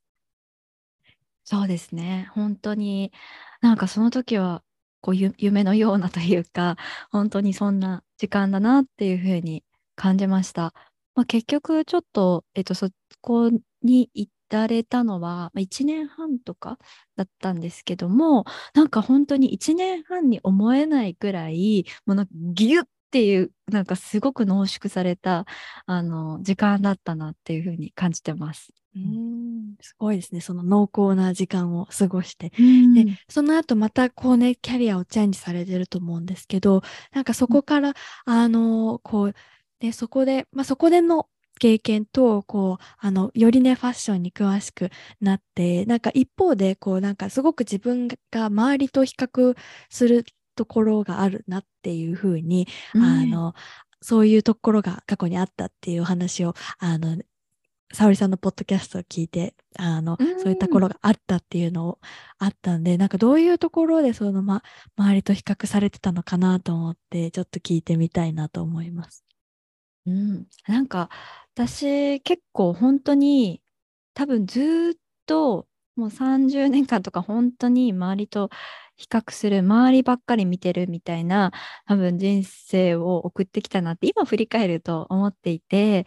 [1.44, 2.28] そうですね。
[2.34, 3.12] 本当に、
[3.60, 4.64] なんかその時は、
[5.00, 6.76] こう夢のようなというか、
[7.10, 9.64] 本当にそんな時間だなっていうふうに
[9.96, 10.72] 感じました。
[11.14, 12.88] まあ、結局ちょっと、えっと、そ
[13.20, 13.50] こ
[13.82, 16.78] に行ったれたのは、まあ、1年半とか
[17.16, 25.46] だったんですけども、なんか本当に1年半に思えないくらい、もうなんかギュッっていう、なんかすごく濃縮された、
[25.86, 28.74] あの、時間だったなっていうふうに感じてます。
[28.94, 30.42] うんすごいですね。
[30.42, 32.52] その濃厚な時間を過ごして。
[32.58, 37.94] うんで、その後またこうね、キャリアをチェンジされてると思うんですけど、なんかそこから、
[38.26, 39.34] あの、こう、
[39.80, 41.26] ね、そこで、まあ、そこでの
[41.62, 49.56] 経験と、こう、あの、よりね、ファッションに詳しくなって、なんか一方で、こう、なんかすごく自分が周りと比較
[49.88, 50.24] する
[50.56, 52.66] ところがあるなっていうふうに、
[52.98, 53.54] あの、
[54.00, 57.16] そういうところが過去にあったっていうお話を、あの、
[57.94, 62.00] 沙織さんのポッドキャストを聞いて、あの、うんそういったところがあったっていうのを
[62.38, 64.62] あったんで、なんかどういうところでその、ま、
[64.96, 69.24] 周りと比較されてたのかなと思って、ちょっと聞いてみたいなと思います。
[70.06, 71.08] うん、なんか
[71.54, 73.62] 私結構本当に
[74.14, 78.50] 多分ずっともう30年間とか本当に周りと
[78.96, 81.52] 比較する周りばっかり見てるみたいな
[81.86, 86.06] 多分人生を送ってきたなって今振り返ると思っていて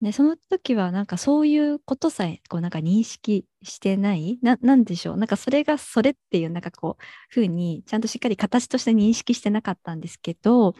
[0.00, 10.74] でその時はなんかそういうことさえこうなんか認識してないななんでしょうなんかそれがそれっていうなんかこうふうにちゃんとしっかり形として認識してなかったんですけど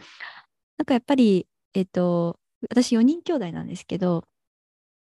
[0.77, 4.25] なんかやっぱりえっと私4人兄弟なんですけど、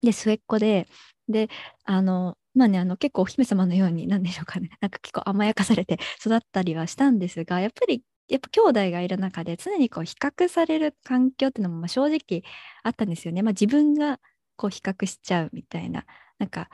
[0.02, 0.88] で、末っ子で、
[1.28, 1.48] で、
[1.84, 12.42] あの、まあね、あの結構お姫様のように、なんでしょうかね、 なんか結構甘やかされて育ったりはしたんですが、やっぱり、やっぱ兄弟がいる中で常にこう比較される環境っていうのもまあ正直
[12.82, 13.42] あったんですよね。
[13.42, 14.20] まあ自分が
[14.56, 16.04] こう比較しちゃうみたいな、
[16.38, 16.68] なんか、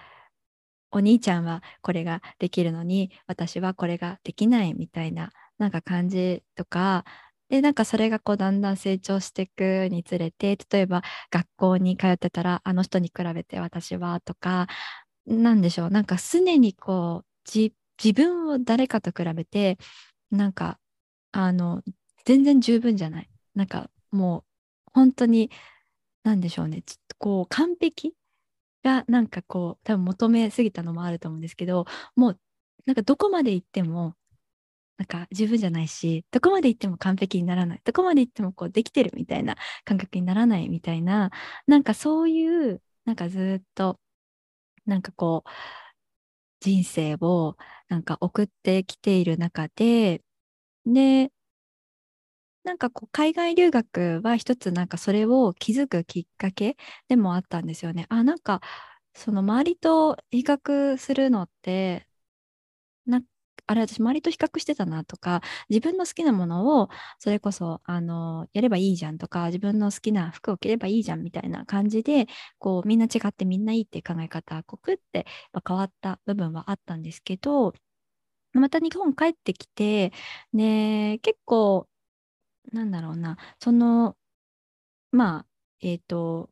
[0.91, 7.05] お兄ちゃんはこれができるのに、私はこれができないみたいな、なんか感じとか、
[7.53, 14.69] で、なんかそれがこうだんだん成長していくにつれて、例えば学校に通ってたら、あの人に比べて私はとか、
[15.27, 19.77] なんでしょう、なんか常にこう、じ自分を誰かと比べて、
[20.31, 20.81] なんか、
[21.33, 21.83] あの、
[22.25, 23.31] 全然十分じゃない。
[23.55, 24.41] なんかも
[24.89, 25.51] う、本当に、
[26.25, 28.15] なんでしょうね、ちょっとこう、完璧
[28.85, 31.87] がなんかこう、多分求めすぎたのもあると思うんですけど、
[32.17, 32.41] もう、
[32.87, 34.17] なんかどこまで行っても、
[34.99, 37.81] なんか十分じゃないし、どこまで行っても完璧にならない。
[37.85, 41.31] どこまで行ってもこうできてるみたいな感覚にならないみたいな、
[41.67, 44.01] なんかそういう、なんかずっと、
[44.87, 45.51] なんかこう、
[46.61, 47.57] 人生を
[47.89, 50.23] なんか送ってきている中で、
[50.87, 51.33] で、
[52.65, 56.77] なんかこう海外留学は一つなんかそれを気づくきっかけ
[57.09, 58.07] でもあったんですよね。
[58.09, 58.61] あ、なんか
[59.15, 62.09] その周りと比較するのって、
[63.67, 72.27] あれ私周りと比較してたなとか自分の好きなものをそれこそあのやればいいじゃんとか自分の好きな服を着ればいいじゃんみたいな感じで
[72.59, 75.27] こうみんな違ってみんないいっていう考え方こくって
[75.67, 77.73] 変わった部分はあったんですけど
[78.53, 80.13] また日本帰ってきて
[80.53, 81.89] ね結構
[82.73, 84.17] なんだろうなその
[85.11, 85.47] まあ
[85.81, 86.51] えっ、と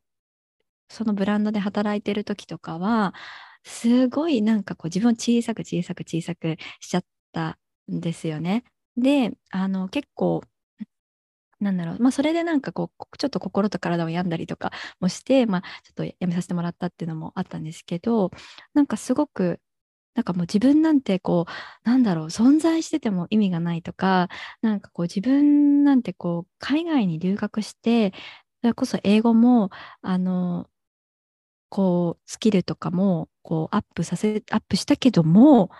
[0.89, 3.13] そのブランドで働いてる時とかは
[3.63, 7.57] すごいなんかこう自分を小さく小さく小さくしちゃった
[7.91, 8.63] んですよね。
[8.97, 10.41] で、あの結構、
[11.59, 18.31] なんだろう、まあそれでなんかこう、ちょっと心と体を病んだりとかもして、まあちょっとやめさせてもらったっていうのもあったんですけど、
[18.73, 19.59] なんかすごく、
[20.15, 21.47] なんかもう自分なんてこ
[21.85, 24.29] う、なんだろう、存在してても意味がないとか、
[24.63, 28.13] なんかこう自分なんてこう、海外に留学して、
[28.63, 29.71] それこそ英語も、
[30.03, 30.67] あの、
[31.71, 35.71] こう、スキルとかも、こう、アップさせ、アップしたけども、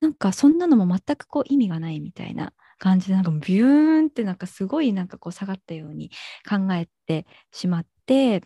[0.00, 6.10] なんかそんなのも全くこう意味がないみたいな感じで、なんかビューンってなんかすごいなんかこう下がったように
[6.48, 8.42] 考えてしまって、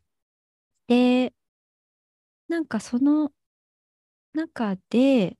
[0.88, 1.32] で、
[2.48, 3.32] なんかその
[4.34, 5.36] 中で、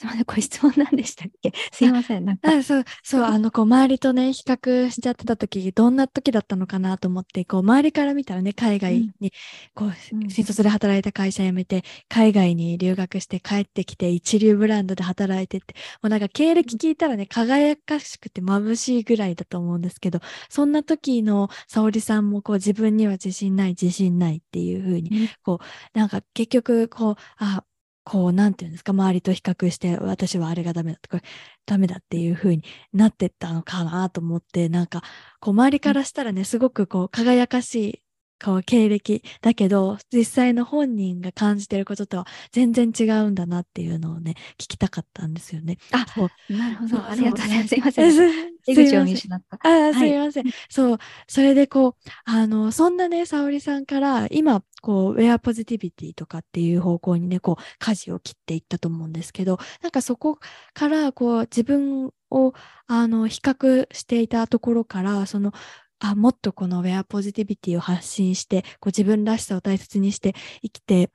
[0.00, 1.52] すみません、これ質問なんでしたっけ？
[1.72, 2.52] すいません、なんか。
[2.52, 9.32] あそう、そう、あの、こう、周りとね、比較しちゃってた時、どんな時だったのかなと思って、こう、周りから見たらね、海外に、
[9.74, 10.30] こう、うん。
[10.30, 25.10] 新卒で働いた会社辞めて、海外に留学して帰ってきて、一流ブランドで働いてって、もうなんか経歴聞いたらね、輝かしくて眩しいぐらいだと思うんですけど、そんな時の沙織さんも、こう、自分には自信ない、自信ないっていう風に、
[25.42, 25.58] こ
[25.94, 27.64] う、なんか結局、こう、あ、
[28.04, 31.20] こう、なんていうんですか、周りと比較して、私はあれがダメだとか、
[31.66, 35.02] ダメだっていう風になってったのかなと思って、なんか、
[35.40, 38.02] こう、周りからしたらね、すごくこう、輝かしい、
[38.42, 45.78] こう、経歴だけど、実際の本人が感じてることとは全然違うんだなっていうのをね、聞きたかったんですよね。
[45.92, 46.06] あ
[46.48, 47.06] なるほど。
[47.06, 47.68] ありがとうございます。
[47.68, 48.12] すいまえせん。
[48.12, 48.20] す
[48.66, 49.60] 出口を見失った。
[49.62, 50.44] ああ、すはいみません。
[50.68, 50.98] そう。
[51.28, 60.38] それでこう、あの、そんなね、沙織さんから、今、こう、ウェアポジティビティとかっていう方向にね、こう、舵を切っていったと思うんですけど、なんかそこ
[60.72, 62.54] から、こう、自分を、
[62.86, 65.52] あの、比較していたところから、その、
[66.00, 71.10] あ、もっとこのウェアポジティビティを発信して、こう、自分らしさを大切にして生きて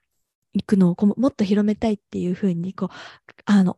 [0.54, 2.90] いくのをこうもっと広めたいっていうふうにこう
[3.46, 3.76] あの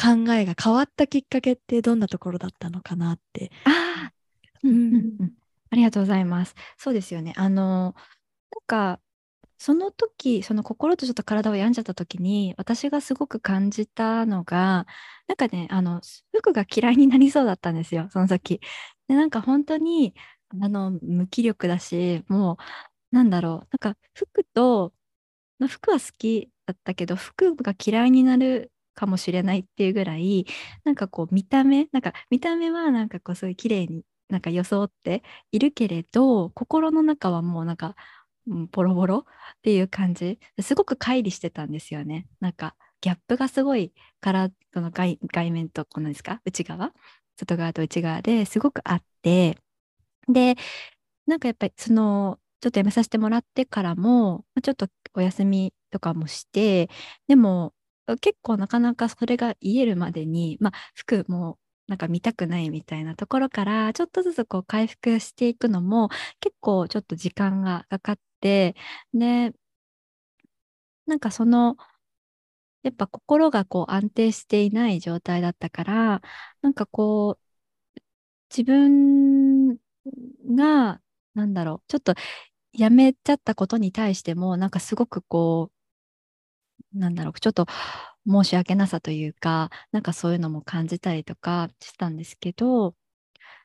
[0.00, 3.50] 考えが変わったきっかけってどんなところだったのかなって。
[3.64, 4.12] ああ、
[4.62, 5.18] うん。
[5.70, 6.54] ありがとうございます。
[6.76, 7.32] そうですよね。
[7.36, 9.00] あの、なんか、
[9.58, 14.86] その時、その心とちょっと体を病んじゃった時に、私がすごく感じたのが、
[15.28, 16.02] なんかね、あの、
[16.32, 18.60] 服が嫌いになりそうだったんですよ、その時。
[19.08, 20.14] で、なんか本当に、
[20.50, 22.54] あの、無気力だし、も
[23.12, 24.92] う、なんだろう、なんか服と、
[25.58, 30.46] まあ服は好きだったけど、服が嫌いになるかもしれないっていうぐらい、
[30.84, 35.22] なんかこう見た目、なんか見た目はなんかこうすごい綺麗になんか装って
[35.52, 37.96] いるけれど、心の中はもうなんか、
[38.72, 39.26] ボロボロ
[39.58, 40.38] っていう感じ。
[40.60, 42.28] すごく乖離してたんですよね。
[42.40, 46.40] なんかギャップがすごいから、その外外面とこのですか？
[46.44, 46.92] 内側？
[47.36, 49.58] 外側と内側ですごくあって、
[50.28, 50.56] で、
[51.26, 56.90] なんかやっぱりその、ちょっと辞めさせてもらってからも、ちょっとお休みとかもして、
[57.28, 57.74] でも
[58.20, 61.58] 結構なかなかそれが癒えるまでに、まあ服も
[61.88, 66.08] なんか見たくないみたいなところから、ちょっとずつこう回復していくのも
[66.40, 68.76] 結構ちょっと時間がかかって、
[69.14, 69.52] で、
[71.06, 71.76] なんかその、
[72.82, 76.22] やっぱ心がこう安定していない状態だったから、
[76.62, 77.56] なんかこう、
[78.50, 79.78] 自分
[80.54, 81.00] が、
[81.34, 82.14] なんだろう、ちょっと
[82.72, 85.70] やめちゃったことに対しても、なんかすごくこ
[86.94, 87.66] う、なんだろう、ちょっと
[88.26, 92.94] 申し訳なさというか、なんかそういうのも感じたりとかしたんですけど、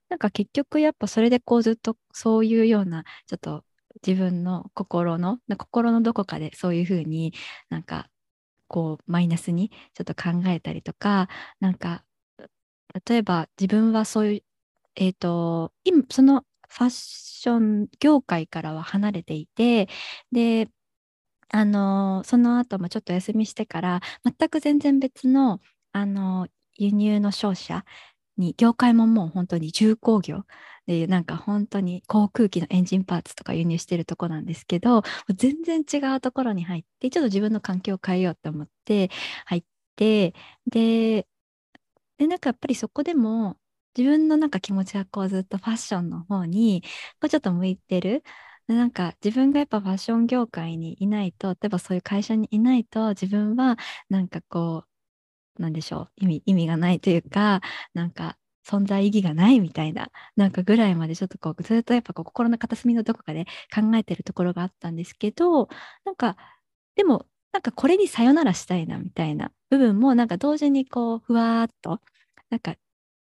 [0.09, 3.65] なんか結局やっぱそれでこうずっとそういうような、ちょっと
[4.05, 7.33] 自分の心の、心のどこかでそういうふうに
[7.69, 8.09] なんか
[8.67, 11.29] こうマイナスにちょっと考えたりとか、
[11.59, 12.03] なんか
[13.07, 14.43] 例えば自分はそういう、
[14.95, 19.87] えっと、今、そのファッション業界からは離れていて、
[20.31, 20.69] で、
[21.49, 25.61] あのその後もちょっと休みしてから、全く全然別の、
[25.93, 27.85] あの輸入の商社
[28.37, 30.45] に、業界ももう本当に重工業っ
[30.87, 35.03] ていう、なんか本当に航空機のエンジンパーツとか輸入してるとこなんですけど、
[35.35, 39.11] 全然違うところに入って、ちょっと自分の環境を変えようと思って
[39.47, 39.63] 入っ
[39.97, 40.33] て、
[40.71, 41.27] で、
[42.17, 43.57] で、なんかやっぱりそこでも、
[43.97, 46.81] 自分のなんか気持ちがこうずっとファッションの方に、
[47.21, 48.23] こうちょっと向いてる。
[48.67, 53.77] なんか自分がやっぱファッション業界にいないと、例えばそういう会社にいないと、自分は
[54.09, 54.85] なんかこ
[55.57, 57.61] う、なんでしょう、意味、意味がないというか、
[57.93, 65.67] なんか存在意義がないみたいな、なんかぐらいまでちょっとこう、ずっとやっぱこう心の片隅のどこかで考えてるところがあったんですけど、
[66.05, 66.37] なんか、
[66.95, 72.01] でも、なんかこれにさよならしたいなみたいな部分も、なんか同時にこう、ふわーっと、
[72.49, 72.75] なんか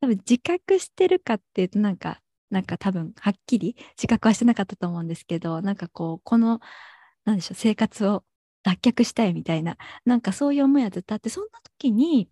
[0.01, 2.21] 多分自覚してるかっていうとなんか、
[2.51, 6.61] なんか多分はっきり自覚はしてなかったと思うんですけど、なんかこう、この、
[7.25, 8.25] なんでしょう、生活を
[8.63, 12.31] 脱却したいみたいな、なんかそういう思いはずっとあって、そんな時に、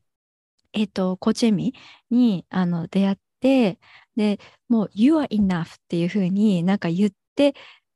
[0.73, 1.75] えっ、と、コーチエミ
[2.11, 3.81] にあの出会って、
[4.17, 7.55] で、もう You are enough っていう風になんか言って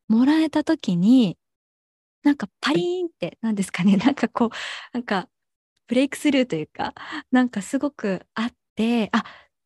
[0.09, 1.39] もらえた時に、
[2.23, 4.51] なんかパリーンって、なんですかね、なんかこう、
[4.93, 5.29] なんか
[5.89, 6.95] ブレイクスルーというか、
[7.31, 9.25] なんかすごくあって、あ、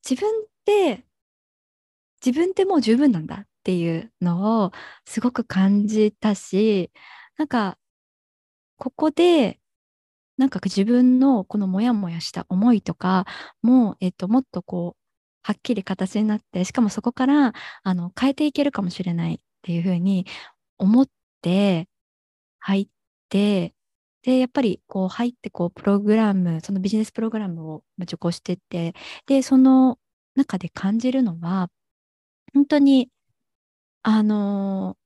[0.09, 1.05] 自分って、
[2.25, 4.73] 自分ってもう十分なんだっていうのを
[5.05, 6.91] すごく感じたし、
[7.37, 7.79] なんか、
[8.79, 9.61] ここで、
[10.39, 13.27] なんか自分のこのモヤモヤした思いとか
[13.63, 15.01] も、えっと、もっとこう、
[15.43, 17.55] はっきり形になって、しかもそこから、
[17.85, 20.27] あの、変えていけるかもしれないっていうふうに
[20.79, 21.09] 思っ
[21.43, 21.89] て、
[22.61, 22.89] 入っ
[23.31, 23.75] て、
[24.27, 28.95] で、やっぱりこう入ってこうプログラム、そのビジネスプログラムを受講してって、
[29.27, 29.99] で、その
[30.35, 31.71] 中で感じるのは、
[32.55, 33.11] 本当に、
[34.03, 34.97] あの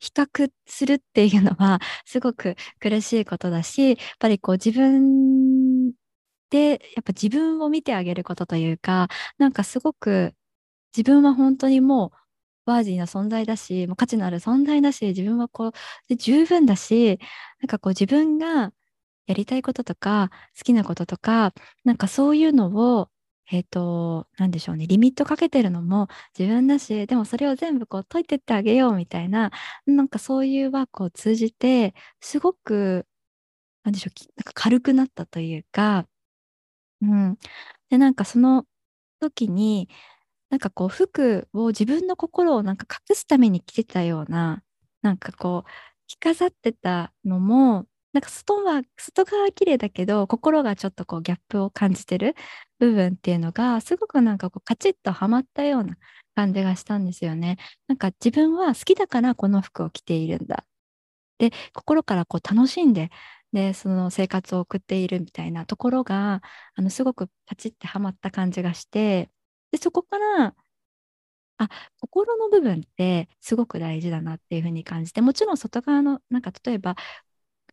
[0.00, 5.92] 比較するっていうのは すごく苦しいことだし、やっぱりこう自分
[6.50, 10.34] で、やっぱ自分を見てあげることというか、なんかすごく
[10.96, 12.18] 自分は本当にもう
[12.66, 15.72] ワージーな存在だし、もう価値のある存在だし、自分はこう、
[16.08, 17.18] で十分だし、
[17.60, 18.72] なんかこう自分が
[19.26, 21.52] やりたいこととか、好きなこととか、
[21.84, 23.08] なんかそういうのを、
[23.52, 26.08] えっ、と、なんでしょうね、リミットかけてるのも
[26.38, 29.50] 自分だし、でもそれを全部こう解いてってあげようみたいな、
[29.86, 33.06] なんかそういうワークを通じて、すごく、
[33.84, 36.06] なんでしょう、なんか軽くなったというか、
[37.02, 37.36] うん。
[37.90, 38.66] で、なんかその
[39.20, 39.88] 時に、
[40.50, 44.62] なんかこう服を自分の心をなんか隠すために着てたような、
[45.02, 45.70] なんかこう、
[46.06, 52.34] 着飾ってたのも、なんか外は、外側は綺麗だけど、心がちょっとこうギャップを感じてる
[52.80, 55.96] 部分っていうのが、すごくなんかこうカチッとはまったような
[56.34, 57.58] 感じがしたんですよね。
[57.86, 60.66] なんか自分は好きだからこの服を着ているんだ。
[61.38, 63.10] で、心からこう楽しんで
[63.52, 66.42] でその生活を送っているみたいなところが
[66.74, 69.30] あのすごくパチッてはまった感じがして
[69.72, 70.54] でそこから
[71.58, 71.68] あ
[72.00, 76.96] 心の部分ってすごく大事だなっていうふうに感じてもちろん外側のなんか例えば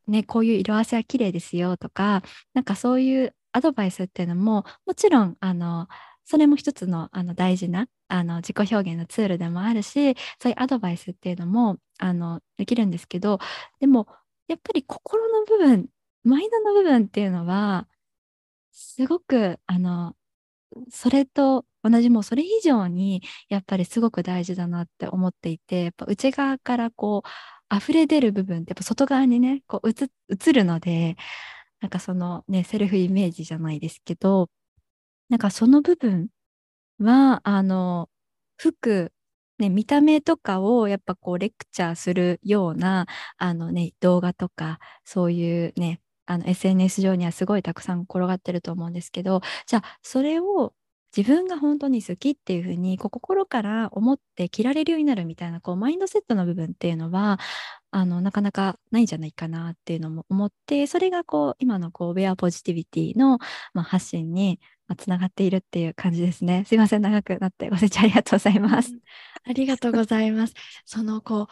[0.08, 2.24] ねこういう色あせは綺麗ですよとか
[2.54, 5.88] なんかそういうアドバイスっていうのももちろんあの
[6.26, 13.40] それも一つのあの大事なあの自己表現のツールでもあるしそういうアドバイスっていうのもあのできるんですけど
[13.80, 14.08] でも
[14.48, 15.88] やっぱり心の部分
[16.24, 17.88] マインドの部分っていうのは
[18.72, 20.16] すごくあの
[20.90, 27.24] それと同じもうそれ以上にやっぱりすごく大事だなって思っていてやっぱ内側からこ
[27.72, 31.16] う溢れ出る部分ってやっぱ外側にねこう映るので
[31.82, 34.50] なんかそのねセルフイメージじゃないですけど
[35.30, 36.30] なんかその部分
[37.00, 38.10] はあの
[38.58, 39.12] 服
[39.60, 43.08] ね、見た目とかをやっぱこうレクチャーするような
[43.38, 50.74] あの、ね、動画とかそういうねあの SNS 上にはすごいたくさん転がってると思うんですけどじゃあそれを
[51.18, 57.40] 自分が本当に好きっていうふうにこう心から思って着られるようになるみたいなこうマインドセットの部分っていうのは
[57.90, 63.40] あのなかなかないんじゃないかなっていうのも思ってそれがこう今のこうウェアポジティビティの、
[63.74, 64.60] まあ、発信に
[64.96, 66.66] つながっているっていう感じですね。
[66.68, 68.94] すいません、長くなってご清聴ありがとうございます。
[69.44, 70.54] ありがとうございます。
[70.86, 71.48] そのこ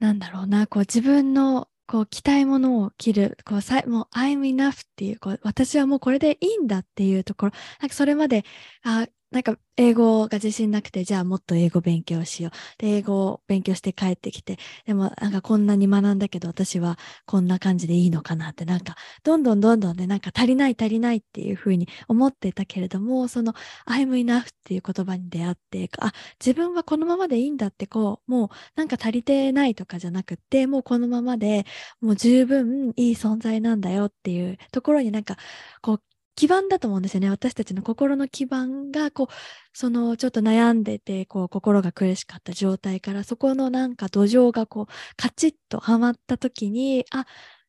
[0.00, 8.44] う、なんだろうな、こう自分のこう着たいものを着る、こうさもう I'm enough っていうこう、私はもうこれでいいんだっていうところ、なんかそれまで、
[8.82, 12.52] あなんか英語が自信なくて、じゃあもっと英語勉強しよう。
[12.78, 23.54] で、英語を勉強して帰ってきて、でもなんかこんなに学んだけど私はこんな感じでいいのかなって、なんかどんどんどんどんね、なんか足りない足りないっていうふうに思ってたけれども、その
[23.86, 26.12] I'm enough っていう言葉に出会って、あ、
[26.44, 31.64] 自分はこのままでいいんだってこう、もうなんか足りてないとかじゃなくって、もうこのままで
[32.02, 35.36] もう十分いい存在なんだよっていうところになんか
[35.80, 36.02] こう
[36.34, 37.30] 基盤だと思うんですよね。
[37.30, 39.34] 私たちの心の基盤が、こう、
[39.72, 47.26] そのちょっと悩んでて、こう、心が苦しかった状態から、そこのなんか土壌がこう、カチッとはまった時に、あ、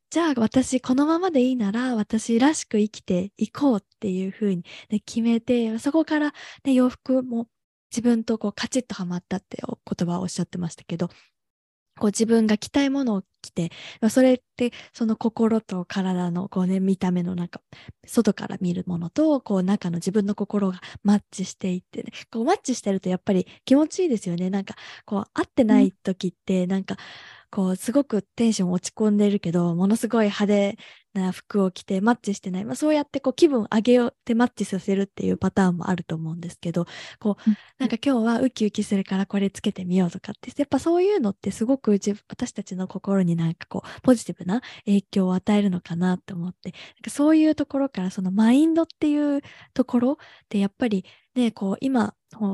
[0.10, 6.34] じゃあ私このままでいいなら私らしく生きていこうっていうふうに、ね、決めて、そこから、
[6.64, 7.48] ね、洋服も
[7.92, 11.10] 自分とこうカチッとはまったって言葉をおっしゃってましたけど、
[12.04, 13.72] こう自分が着たいものを着て、
[14.10, 17.62] それってその心と体のこうね、見た目のなんか、
[18.06, 24.50] 外から見るものと、こう中の自分の心がマッチしていってね、こうマッチしてるとやっぱり気持ちいいですよね。
[24.50, 24.76] なんか、
[25.06, 26.98] こう合ってない時って、なんか、
[27.54, 30.78] こうすごくテンション落ち込んでるけど、ものすごい派手
[31.14, 32.66] な服を着てマッチしてない。
[32.66, 36.88] まあ、そうやってこう気分上げようってマッチさせるっていうパターンもあると思うんですけど、
[37.20, 49.42] こう、なんか今日はウキウキするからこれつけてみようとかって、やっぱそういうのってすごく私たちの心になんかこう、ポジティブな影響を与えるのかなと思って、なんかそういうところからそのマインドっていう
[49.76, 50.16] ところっ
[50.50, 51.06] てやっぱり
[51.36, 52.14] ね、こう今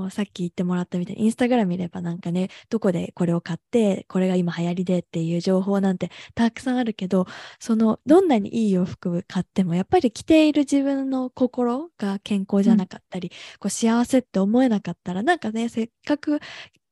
[0.09, 7.27] さっき言ってもらったみたいにインスタグラム見ればなんかねどこでこれを買ってこれが今流行りでっていう情報なんてたくさんあるけど
[7.59, 16.39] そのどんなにいい洋服買ってもやっぱり着ている自分の心が健康じゃなかったり、うん、こう幸せって思えなかったらなんかねせっかく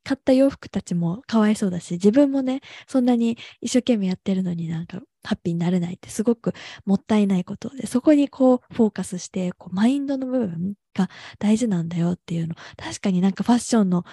[0.08, 6.54] 買った洋服たちもかわいそうだし自分もねそんなに一生懸命やってるのになんかハッピーになれないってすごく
[6.86, 14.06] もったいないことでそこにこうフォーカスしてこうマインドの部分が大事なんだよっていうの確かになんかファッションの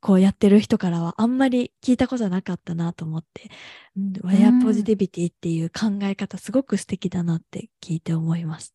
[0.00, 3.50] こうやってる人からはあんまり聞いたことなかったなと思って、
[3.98, 8.74] うん、ワイヤーポジティビティっていう考え方すごく素敵だなって聞いて思います。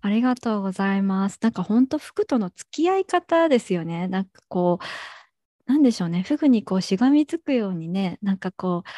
[0.00, 1.38] ありがとうございます。
[1.40, 4.06] なんか本当服との付き合い方ですよね。
[4.06, 4.84] なんかこう、
[5.66, 6.22] なんでしょうね。
[6.22, 8.88] 服にこうしがみつくようにね、なんかこう、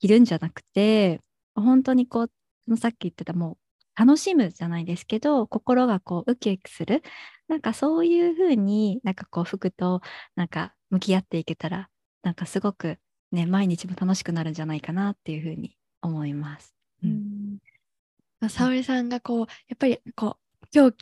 [0.00, 1.20] いるんじゃなくて、
[1.54, 2.28] 本当にこ
[2.68, 3.62] う、さっき言ってたもう
[3.94, 7.02] 楽しむじゃないですけど心がこうウキウキする
[7.48, 10.00] なんかそういうふうになんかこう服と
[10.36, 11.88] なんか向き合っていけたら
[12.22, 12.98] なんかすごく
[13.32, 16.74] ね毎日も楽しくなるんじゃないかなっていうふうに思います。
[17.02, 17.58] うん、
[18.48, 20.96] 沙織さんがこうやっぱりこう今日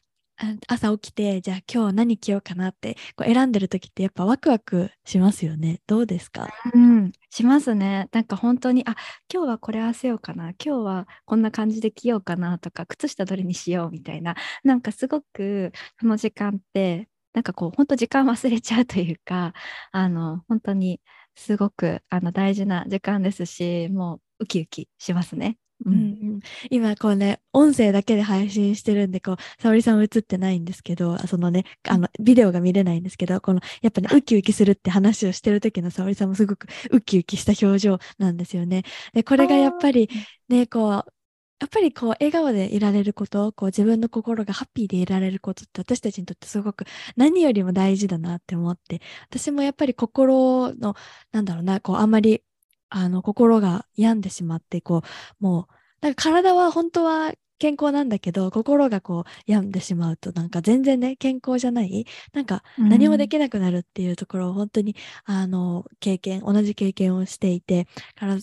[0.66, 5.80] 朝起きてじゃあ今日何着ようかなってこう選んでる時ってやっぱワクワクしますよね。
[5.86, 6.48] どうですか？
[6.74, 8.08] うんしますね。
[8.12, 8.96] なんか本当にあ
[9.32, 10.50] 今日はこれ合わせようかな。
[10.64, 14.34] 今日はこんな感じで着ようかなとか靴下どれにしようみたいな。
[14.64, 19.52] なんかすごくその時間ってなんかこう本当時間忘れちゃうというか
[19.92, 21.00] あの本当に
[21.36, 25.58] すごくあの大事な時間ですしもうウキウキしますね。
[25.86, 25.92] うん。
[25.92, 38.82] うんうん、今こうね音声だけで配信してるんでこう沙織さん映ってないんですけどそのねあのビデオが見れないんですけどこのやっぱねウキウキするって話をしてる時の沙織さんもすごくウキウキした表情なんですよね。
[39.14, 40.08] でこれがやっぱり
[40.48, 41.12] ねこう
[41.60, 46.84] やっぱりこう笑顔でいられることこう自分の心がハッピーでいられることって私たちにとってすごく
[47.16, 50.94] 何よりも大事だなって思って私もやっぱり心の
[51.32, 52.42] なんだろうなこうあんまり
[52.90, 55.02] あの心が病んでしまってこ
[55.40, 67.86] うもうなんか体は本当は健康なんだけど心がこう病んでしまうとなんか全然ね健康じゃないなんか何もできなくなるっていうところを本当にあの経験同じ経験をしていて
[68.16, 68.36] から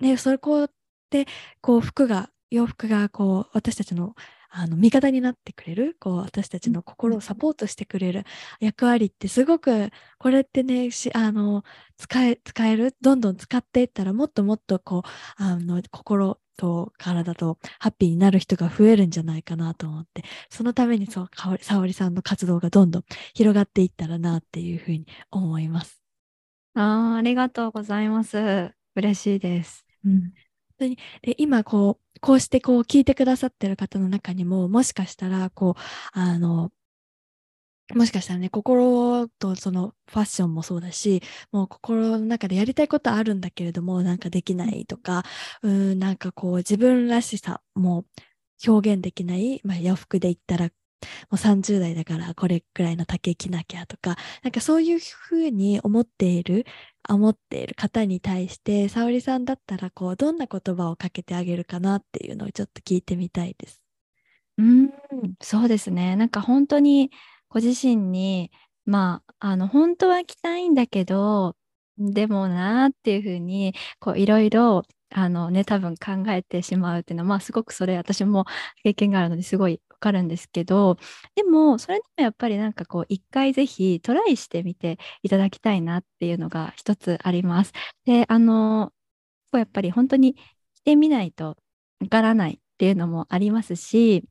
[0.00, 0.68] ねそこ
[1.10, 1.26] で
[1.60, 4.14] こう服が洋服がこう私たちの
[4.56, 8.24] あの味方になってくれるこう私たちの心をサポートしてくれる
[8.60, 11.64] 役割ってすごくこれってねしあの
[11.98, 15.08] 使え使えるどんどん使っていったらもっともっとこう
[15.42, 26.00] あの心と体とハッピーになる人が増えるんじゃないかなと思ってそのためにそうかおり沙織さんの活動がどんどん広がっていったらなっていうふうに思います。
[26.74, 28.74] あーありがとうございます。
[28.94, 29.86] 嬉しいです。
[30.04, 30.32] うん、本
[30.78, 35.80] 当にで今こうこうしてこう聞いてくださってる方の中にももしかしたらこう
[36.12, 36.70] あの
[37.92, 45.24] もしかしたらね心とそのファッションもそうだしもう心の中でやりたいことあるんだけれどもなんかできないとか
[45.62, 48.06] うんなんかこう自分らしさも
[48.66, 50.70] 表現できない、まあ、洋服で言ったら
[51.30, 56.64] もう30代だからこれくらいの丈着なきゃとかなんかそういうふうに思っている
[57.08, 63.80] 思っている方に対して沙織さんだったらこうどんな言葉をかけてあげるかなっていうのをちょっと聞いてみたいです。
[64.56, 64.90] うん、
[65.42, 66.16] そうですね。
[66.16, 67.10] なんか本当に
[67.48, 68.50] ご自身に、
[68.84, 71.56] まあ、あの、本当は着たいんだけど、
[71.98, 78.44] でもなーっていうふうに、こう、いろいろ、あのね、多分考えてしまうっていうのは、まあ、すごくそれ、私も
[78.82, 80.98] 経験があるのですごいかるんですけど、
[81.34, 87.72] でも、それでもやっぱりなんかこう、一回ぜひトライしてみていただきたいなっていうのが一つあります。
[88.04, 88.92] で、あの、
[89.52, 90.34] やっぱり本当に
[90.74, 91.56] 着てみないと
[92.00, 94.24] わからないっていうのもありますし、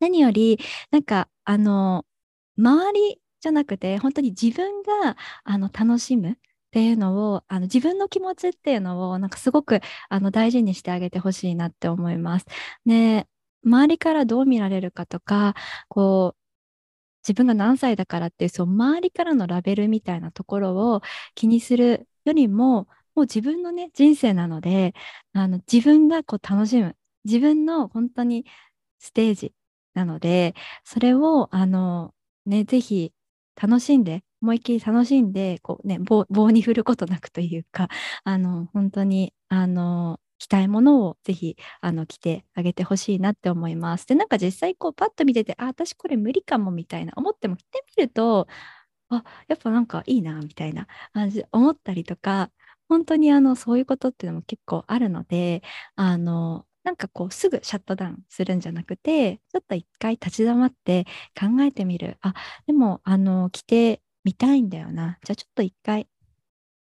[0.00, 0.58] 何より、
[0.90, 2.06] なんか、あの、
[2.58, 6.36] 周りじゃなくて、本当に自分があの楽しむっ
[6.70, 12.46] ていうのを、あの自分の気持ちっていうのを、なんかすごくあの大事にしてあげてほしいなって思います。
[12.84, 13.28] ね、
[13.66, 15.54] 周りからどう見られるかとか、
[15.88, 16.38] こう、
[17.26, 21.02] 自分が何歳だからっていう、そう、周りからのラベルみたいなところを
[21.34, 24.94] 気にするよりも、もう自分のね、人生なので、
[25.32, 28.46] あの自分がこう楽しむ、自分の本当に
[28.98, 29.54] ステージ
[29.94, 30.54] なので、
[30.84, 32.14] それを、あの、
[32.46, 33.12] ね、ぜひ
[33.60, 37.88] 楽しんで、思いっきり楽しんで、こうね、棒棒に振ることなくというか、
[38.24, 44.06] あの、本当に、あの、着たいものをぜひ、あの、着てあげてほしいなって思います。
[44.06, 48.46] で、なんか実際、こう、パッと見てて、あ、私これ無理かもみたいな思っても着てみると、
[49.10, 52.50] あ、やっぱなんかいいな、みたいな感じ、思ったりとか、
[52.88, 55.62] 本当にあの、そういうことっていうのも結構あるので、
[55.96, 61.04] あの、なんかこうすぐシャットダウンするんじゃなくて、ちょっと一回立ち止まって
[61.38, 62.16] 考えてみる。
[62.20, 62.34] あ、
[62.66, 65.18] でも、あの、着てみたいんだよな。
[65.24, 66.08] じゃあちょっと一回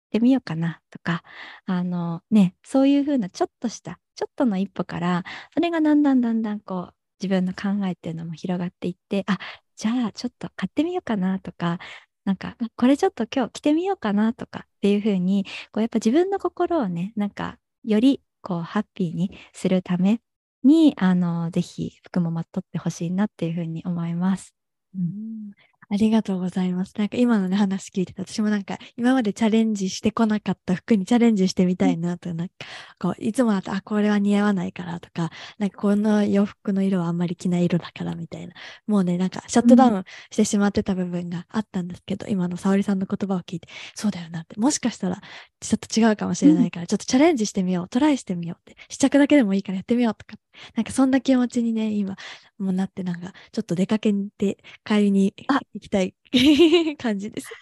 [0.09, 1.23] 着てみようかなとか、
[1.65, 9.37] あのね、そういうふうなちょっとした、ちょっとの一歩から、それがだんだんだんだんこう、自分の考えっていうのも広がっていって、あ、
[9.75, 11.79] じゃあちょっと買ってみようかなとか、
[12.25, 20.21] なんか、これちょっと今日着てみようかなとかっていうふうに、こうやっぱ自分の心をね、なんか、よりこうハッピーにするため
[20.63, 24.53] に、あの、ぜひ服もまとってほしいなっていうふうに思います。
[24.95, 25.51] うん
[25.91, 26.93] ありがとうございます。
[26.99, 32.53] なんか今のね話聞いてて私もなんか今までチャレンジしてこなかった服にチャレンジしてみたいなと、なんか
[32.99, 38.53] こういつもだとあこれは似合わないからとかなんかこの洋服の色はあんまり着ない色だからみたいな。
[38.85, 44.59] もうねなんかシャットダウンしてしまってた部分があったんですけど、今の沙織さんの言葉を聞いてそうだよなって。
[44.59, 45.19] もしかしたら
[45.59, 48.79] ちょっと違うかもしれないから、ちょっとチャレンジしてみようトライしてみようって。
[48.89, 50.35] 試着だけでもいいからやってみようとか。
[50.75, 52.17] なんかそんな気持ちにね今
[52.57, 55.33] もうなってなんかちょっと出かけて買いに
[55.79, 56.13] 行きたい
[56.97, 57.57] 感じです。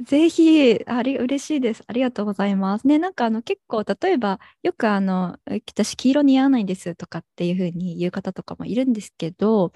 [0.00, 1.82] ぜひ、あり、嬉しいです。
[1.88, 2.86] ありがとうございます。
[2.86, 9.72] ね、なんかあの結構、例えば、よくあの、私黄色似合わないんですとかっていうふうに言う方とかもいるんですけど、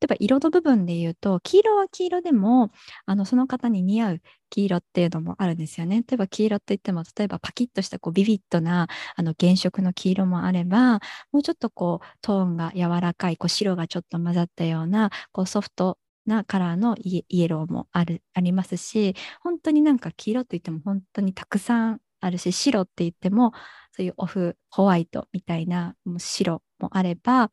[0.00, 2.72] 例えば色の部分で言うと、黄色は黄色でも、
[3.06, 6.04] あの、その方に似合う黄色っていうのもあるんですよね。
[6.08, 11.00] 例えば黄色って言っても、例えばパキッとしたこうビビッドなあの原色の黄色もあれば、
[11.32, 23.52] もうちょっとこうトーンが柔らかい、こう白がちょっと混ざったような、こうソフトなカラーのイエローもあるありますし、本当になんか黄色といっても本当にたくさんあるし白って言っても
[23.94, 27.50] そういうオフホワイトみたいなもう白もあれば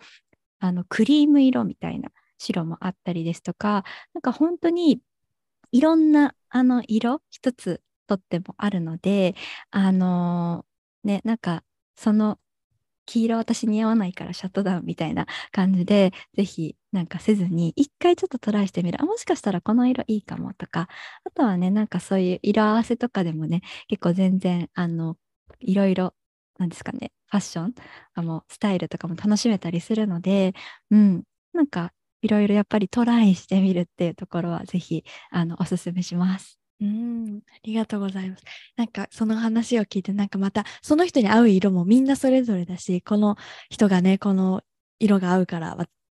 [0.59, 5.01] あのクリーム色みたいな白もあったりですとかなんか本当に
[5.71, 9.35] いろんなあの色一つとってもあるので
[9.71, 11.63] あのー、ねなんか
[11.95, 12.39] その
[13.09, 19.01] 黄色私似合わないからシャットダウンみたいな感じで、ぜひなんかせずに、一回ちょっとトライしてみる。
[19.01, 20.87] あ、もしかしたらこの色いいかもとか、
[21.25, 25.17] あとはね、なんかそういう色合わせとかでもね、結構全然、あの、
[25.59, 26.13] いろいろ、
[26.59, 27.75] なんですかね、ファッション、
[28.13, 30.53] あの、スタイルとかも楽しめたりするので、
[30.91, 31.91] うん、なんか
[32.21, 36.58] いろいろやっぱりトライしてみるっていうところは、ぜひ、あの、おすすめします。
[36.81, 38.43] うん、ありがとうございます。
[38.77, 43.35] なんかその話を聞いて、なんかまたその人に合う色もみんなそれぞれだし、この
[43.69, 44.61] 人がね、この
[44.99, 45.75] 色が合うから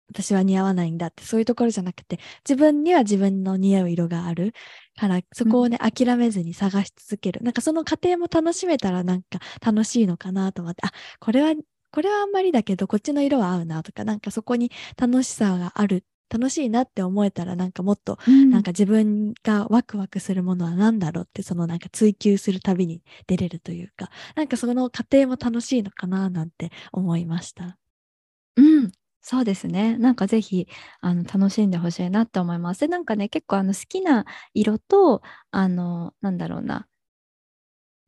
[0.09, 4.53] 私は似合わないんだって、そういうところじゃなくて、自分には自分の似合う色がある
[4.97, 7.41] から、そこをね、うん、諦めずに探し続ける。
[7.43, 11.53] なんかその過程も楽しめたらなんか楽しいのかなと思って、あ、これは、
[11.91, 18.17] これはあんまりだけど、こっちの色は合うなとか、なんかそこに楽しさがある楽しいなって思えたらなんかもっと、
[18.49, 27.77] なんか自分がワクワクするものは何だろうってそのなんか追求するたびに出れるというかなんかその過程も楽しいのかななんて思いました。
[28.57, 29.97] うんそうですね。
[29.97, 30.67] なんかぜひ
[31.01, 32.81] あの楽しんでほしいなって思います。
[32.81, 35.21] で、なんかね、結構あの好きな色と、
[35.51, 36.87] あの、なんだろうな、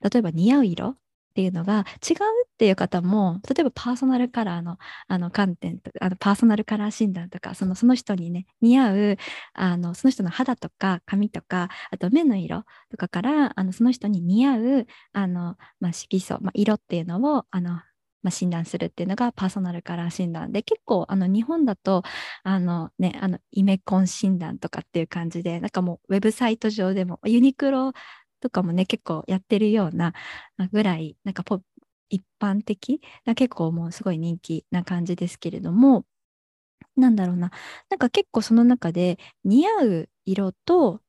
[0.02, 0.98] 例えば似合う色
[1.36, 2.16] っていうのが違う
[2.46, 4.78] っていう方も例えばパーソナルカラーの
[5.10, 9.18] あの観点とあのパーソナルカラー診断とかそのその人にね似合う
[9.54, 17.82] あのその人の肌とか髪とかあと目の色とかからあのその人に似合うあの、まあ、色素、まあ、色っていうのをあの
[18.24, 22.02] まあ、診断するっていうのがパーソナルカラー診断で結構あの日本だと
[22.44, 27.94] あのねあのイメコン診断とかっていう感じでなんかもうウェブサイト上でもユニクロ
[28.42, 30.14] とかもね、結構やってるような
[30.72, 31.62] ぐらい、なんかポ
[32.10, 33.02] 一般的？
[33.26, 36.06] な結構もうすごい人気な感じですけれども、
[36.98, 37.52] なんだろうな、
[37.90, 41.00] なんか結構その中で似合う色と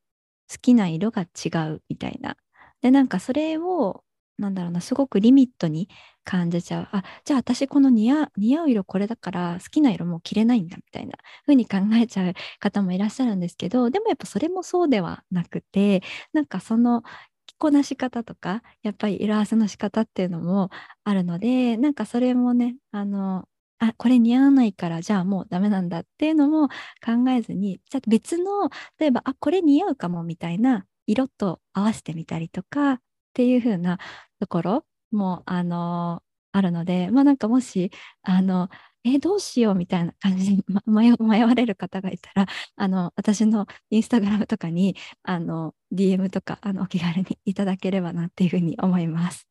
[0.50, 2.36] 好きな色が違うみたいな。
[2.82, 4.04] で、なんかそれを
[4.38, 5.88] なんだろうな、すごくリミットに
[6.26, 6.88] 感じちゃう。
[6.92, 8.24] あ、じゃあ私この似合
[8.64, 11.16] う色これだから好きな色もう着れないんだみたいな
[11.46, 16.02] 風に考えちゃう方もいらっしゃるんですけど、でもやっぱそれもそうではなくて、
[16.32, 17.02] なんかその
[17.46, 20.70] 着こなし方とか、やっぱり色合わせの仕方っていうのも
[21.04, 23.46] あるので、なんかそれもね、あの、
[23.78, 26.68] あ、これ似合わないからじゃあもうダメなんだっていうのも
[27.04, 32.98] 考えずに、じゃあ別の、例えば、あ、これ似合うかもみたいな色と合わせてみたりとかっ
[33.34, 33.98] ていう風な
[34.40, 34.84] ところ
[35.16, 37.90] も、あのあるので、まあなんかもし、
[38.22, 38.68] あの、
[39.04, 42.46] え、どうしようみたいな感じに 迷迷われる方がいたら、
[42.76, 49.46] あの、私のインスタグラムとかに、あの、DM とか、あの、お気軽にいただければなっていうふうに思います。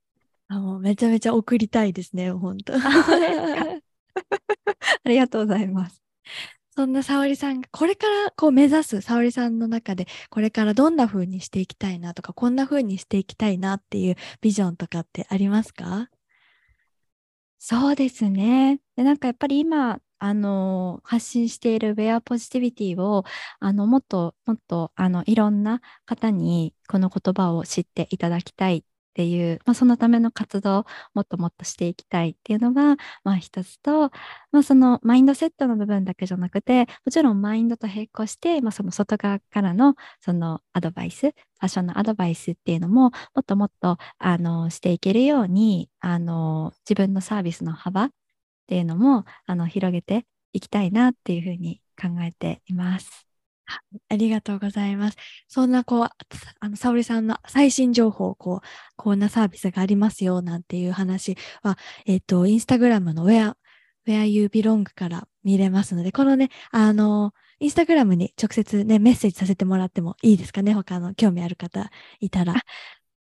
[0.48, 2.74] あもうめちゃめちゃ送りたいですね、本当。
[2.76, 2.80] あ
[5.06, 6.02] りがとうございます。
[6.78, 16.10] そんな沙織さんがこれからこう目指す沙織さんの中でこれからどんな風にしていきたいなとかこんな風にしていきたいなっていうビジョンとかってありますか？
[17.60, 18.80] そうですね。
[18.98, 23.24] でなんかやっぱり今あの発信しているウェアポジティビティを
[23.60, 28.84] あのもっともっとあのいろんな方にこの言葉を知っていただきたい
[29.16, 34.12] っていう、まあ、そのための活動をもっともっとしていきたいっていうのが、まあ、一つと、
[34.52, 48.10] まあ、そのマインドセットの部分だけじゃなくてもちろんマインドと並行して、まあ、その外側からのそのアドバイスファッションのアドバイスっていうのももっともっとあのしていけるようにあの自分のサービスの幅っ
[48.68, 53.35] ていうのもあの広げていきたいなっていうふうに考えています。
[54.10, 55.18] ありがとうございます。
[55.48, 56.10] そんな、こう、
[56.60, 63.56] あの、沙織さんの最新情報、こう、こんなサービスがありますよ、なんていう話は、えっ、ー、と、インスタグラムの Where,
[64.08, 71.90] Where You Belong から見れますので、このね、あの、インスタグラムに直接ね、メッセージさせてもらってもいいですかね、他の興味ある方
[72.20, 72.56] いたら。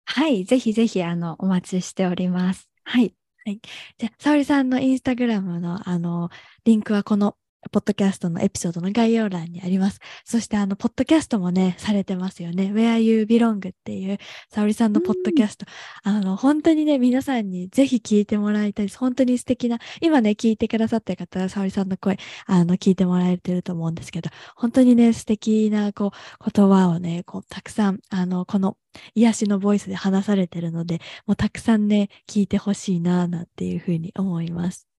[0.07, 2.69] はい、ぜひぜひ、あの、お待ちしております。
[2.85, 3.15] はい。
[3.47, 3.61] はい。
[3.99, 6.31] じゃあ、沙織さんのインスタグラムの、あの、
[6.65, 7.37] リンクはこの
[7.71, 10.01] ポッドキャストのエピソードの概要欄にあります。
[10.25, 12.73] そしてあの、ポッドキャストもね、されてますよね。
[12.75, 14.19] Where You Belong っていう、
[14.51, 15.67] 沙織さんのポッドキャスト。
[16.03, 18.99] あの、本当にね、皆さんにぜひ聞いてもらいたいです。
[18.99, 28.77] 本当に素敵な、今ね、聞いてくださった方は、沙織さんの声、あの、聞いてもらえてると思うんですけど、本当にね、素敵な、こう、言葉をね、こう、たくさん、あの、この、
[29.15, 34.94] 癒しのボイスで話されてるので、もうたくさんね、聞いてほしいな、なんていうふうに思います。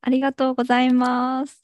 [0.00, 1.62] ありがとうございます。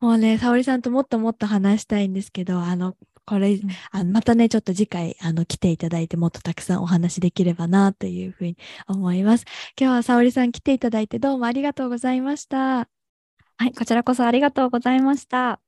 [0.00, 3.60] もうね、沙織さんともっともっと話したいんですけど、あの、これ、ん
[3.92, 8.56] あまたねちょっと次回あの来ていただいてもっとたくさんお話できればなというふうに
[8.88, 9.44] 思います。
[9.80, 12.88] 今日は沙織さん来ていただいてどうもありがとうございました。
[13.58, 15.61] はい、こちらこそありがとうございました。